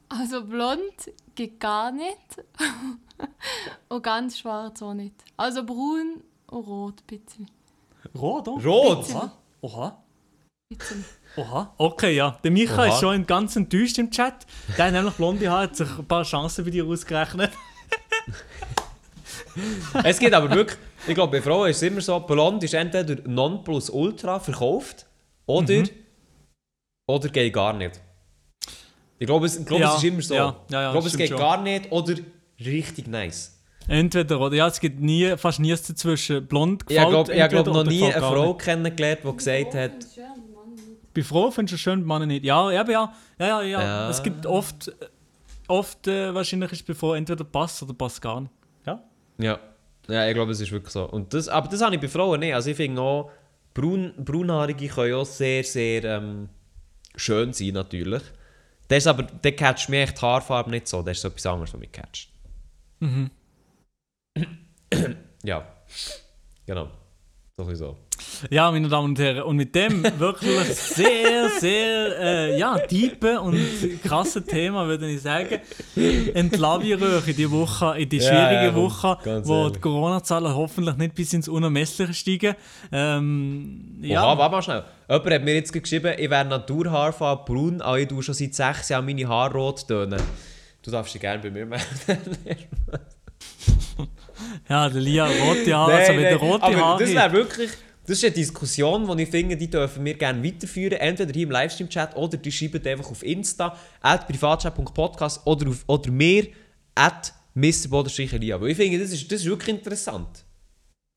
[0.09, 2.17] Also blond geht gar nicht.
[3.89, 5.15] und ganz schwarz auch nicht.
[5.35, 7.49] Also braun und rot bisschen.
[8.15, 8.63] Rot, oder?
[8.65, 9.09] Rot?
[9.09, 9.31] Oha.
[9.61, 10.03] Oha.
[11.35, 11.73] Oha.
[11.77, 12.37] Okay, ja.
[12.43, 12.87] Der Micha Oha.
[12.87, 14.45] ist schon ganz enttäuscht im Chat.
[14.77, 17.51] Der hat nämlich blonde Haare, hat sich ein paar Chancen bei dir ausgerechnet.
[20.03, 20.77] Es geht aber wirklich,
[21.07, 25.07] ich glaube, bei Frauen ist es immer so, blond ist entweder Nonplusultra verkauft
[25.47, 25.89] oder, Mhm.
[27.07, 27.99] oder geht gar nicht.
[29.19, 30.33] Ich glaube, es, ich glaube, Ja, es ist immer so.
[30.35, 31.37] ja, ja, ja, ich glaube, es geht schon.
[31.37, 32.15] gar nicht oder
[32.59, 33.53] richtig nice.
[33.87, 34.55] Entweder oder.
[34.55, 36.45] Ja, es gibt nie, fast nie dazwischen.
[36.45, 38.59] Blond Ich glaube, gefällt ich habe glaub, entweder noch nie eine Frau nicht.
[38.59, 39.91] kennengelernt, die gesagt hat,
[41.13, 42.43] Bei Frauen findest du schön, bei Männern nicht.
[42.45, 43.13] Ja, eben, ja.
[43.39, 44.09] Ja, ja, ja.
[44.09, 44.91] Es gibt oft,
[45.67, 48.51] oft äh, wahrscheinlich ist bei Frauen entweder passt oder passt gar nicht.
[48.85, 49.01] Ja.
[49.39, 49.59] ja,
[50.09, 51.05] ja, ich glaube, es ist wirklich so.
[51.09, 52.53] Und das, aber das habe ich bei Frauen nicht.
[52.53, 53.31] Also ich finde auch,
[53.73, 56.49] Braun, Braunhaarige können auch sehr, sehr ähm,
[57.15, 58.23] schön sein, natürlich.
[58.87, 61.01] Das ist aber, der catcht mich echt die Haarfarbe nicht so.
[61.01, 62.29] Das ist so etwas anderes, was mich catcht.
[62.99, 63.31] Mhm.
[65.43, 65.67] Ja,
[66.65, 66.89] genau.
[67.59, 67.97] So ein bisschen so.
[68.51, 73.57] Ja, meine Damen und Herren, und mit dem wirklich sehr, sehr äh, ja, tiefen und
[74.03, 75.59] krassen Thema würde ich sagen,
[76.35, 79.73] entlasse ich euch in die Woche, in die Ja, schwierige ja, komm, Woche, wo ehrlich.
[79.73, 82.53] die Corona-Zahlen hoffentlich nicht bis ins Unermessliche steigen.
[82.91, 84.83] Ähm, ja, Oha, warte mal schnell.
[85.09, 88.89] Jemand hat mir jetzt geschrieben, ich wäre Naturhaarfarbe braun, aber ich tue schon seit sechs
[88.89, 90.21] Jahren meine Haare rot tönen.
[90.83, 91.87] Du darfst dich gerne bei mir melden.
[94.69, 97.71] ja, der Lia, rote Haare, also wenn der rote aber das wäre wirklich...
[98.05, 100.97] Das ist eine Diskussion, die ich finde, die dürfen wir gerne weiterführen.
[100.97, 106.09] Entweder hier im Livestream-Chat oder die schreiben einfach auf Insta, at privatchat.podcast oder, auf, oder
[106.09, 106.47] mir,
[106.95, 107.89] at Mr.
[107.89, 108.55] Bodenstrich Elia.
[108.55, 110.45] Aber ich finde, das ist, das ist wirklich interessant.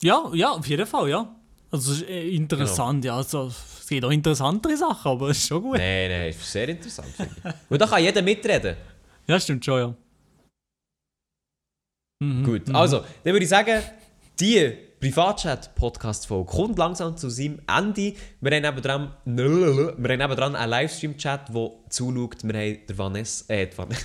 [0.03, 1.33] Ja, ja, auf jeden Fall, ja.
[1.71, 3.17] Also es ist äh, interessant, ja.
[3.17, 5.79] Also, es gibt auch interessantere Sachen, aber es ist schon gut.
[5.79, 7.15] Nein, nein, ist sehr interessant.
[7.69, 8.75] Und da kann jeder mitreden.
[9.29, 9.95] Ja, stimmt schon, ja.
[12.23, 12.77] Mhm, Gut, mhm.
[12.77, 13.83] also, dann würde ich sagen,
[14.39, 18.13] die Privatchat-Podcast-Folge kommt langsam zu seinem Ende.
[18.43, 22.45] Wir haben nebendran, wir haben nebendran einen Livestream-Chat, der zuschaut.
[22.45, 24.05] Wir haben der Vanessa, äh, die Vanessa.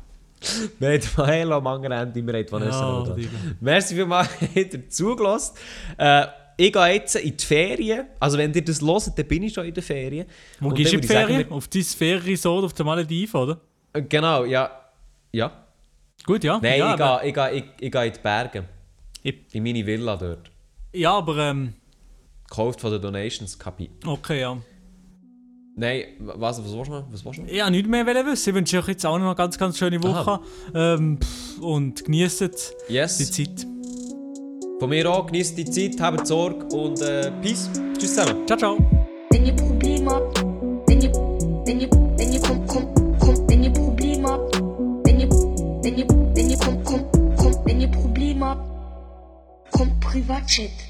[0.78, 3.28] wir haben Maela am anderen Ende, wir haben die Vanessa Ja.
[3.60, 5.54] Merci vielmals, habt ihr zugelassen.
[5.98, 8.06] Äh, ich gehe jetzt in die Ferien.
[8.18, 10.26] Also wenn ihr das hört, dann bin ich schon in den Ferien.
[10.60, 11.52] Wo gehst du in die ich sagen, Ferien?
[11.52, 13.60] Auf dein Ferienresort auf der Malediven, oder?
[13.92, 14.70] wir- Genau, ja.
[15.32, 15.66] Ja.
[16.24, 16.58] Gut, ja.
[16.62, 18.64] Nein, ja, ich, aber, gehe, ich, gehe, ich, ich gehe in die Berge.
[19.22, 20.50] Ich- In meine Villa dort.
[20.92, 21.74] ja, aber ähm,
[22.48, 23.90] Gekauft von den Donations, Kapi.
[24.06, 24.56] okay, ja.
[25.76, 27.04] Nein, was, was willst du noch?
[27.12, 27.50] Was willst du noch?
[27.50, 28.48] Ja, nichts mehr wollen wissen.
[28.50, 30.40] Ich wünsche euch jetzt auch noch eine ganz, ganz schöne Woche.
[30.74, 31.18] Ähm,
[31.60, 32.40] und genießt
[32.88, 33.30] die Yes.
[33.30, 33.66] Zeit.
[34.80, 37.70] Von mir auch, genießt die Zeit, habt Sorge und äh, Peace.
[37.98, 38.46] Tschüss zusammen.
[38.46, 38.78] Ciao, ciao.
[49.80, 50.89] Wenn ihr, wenn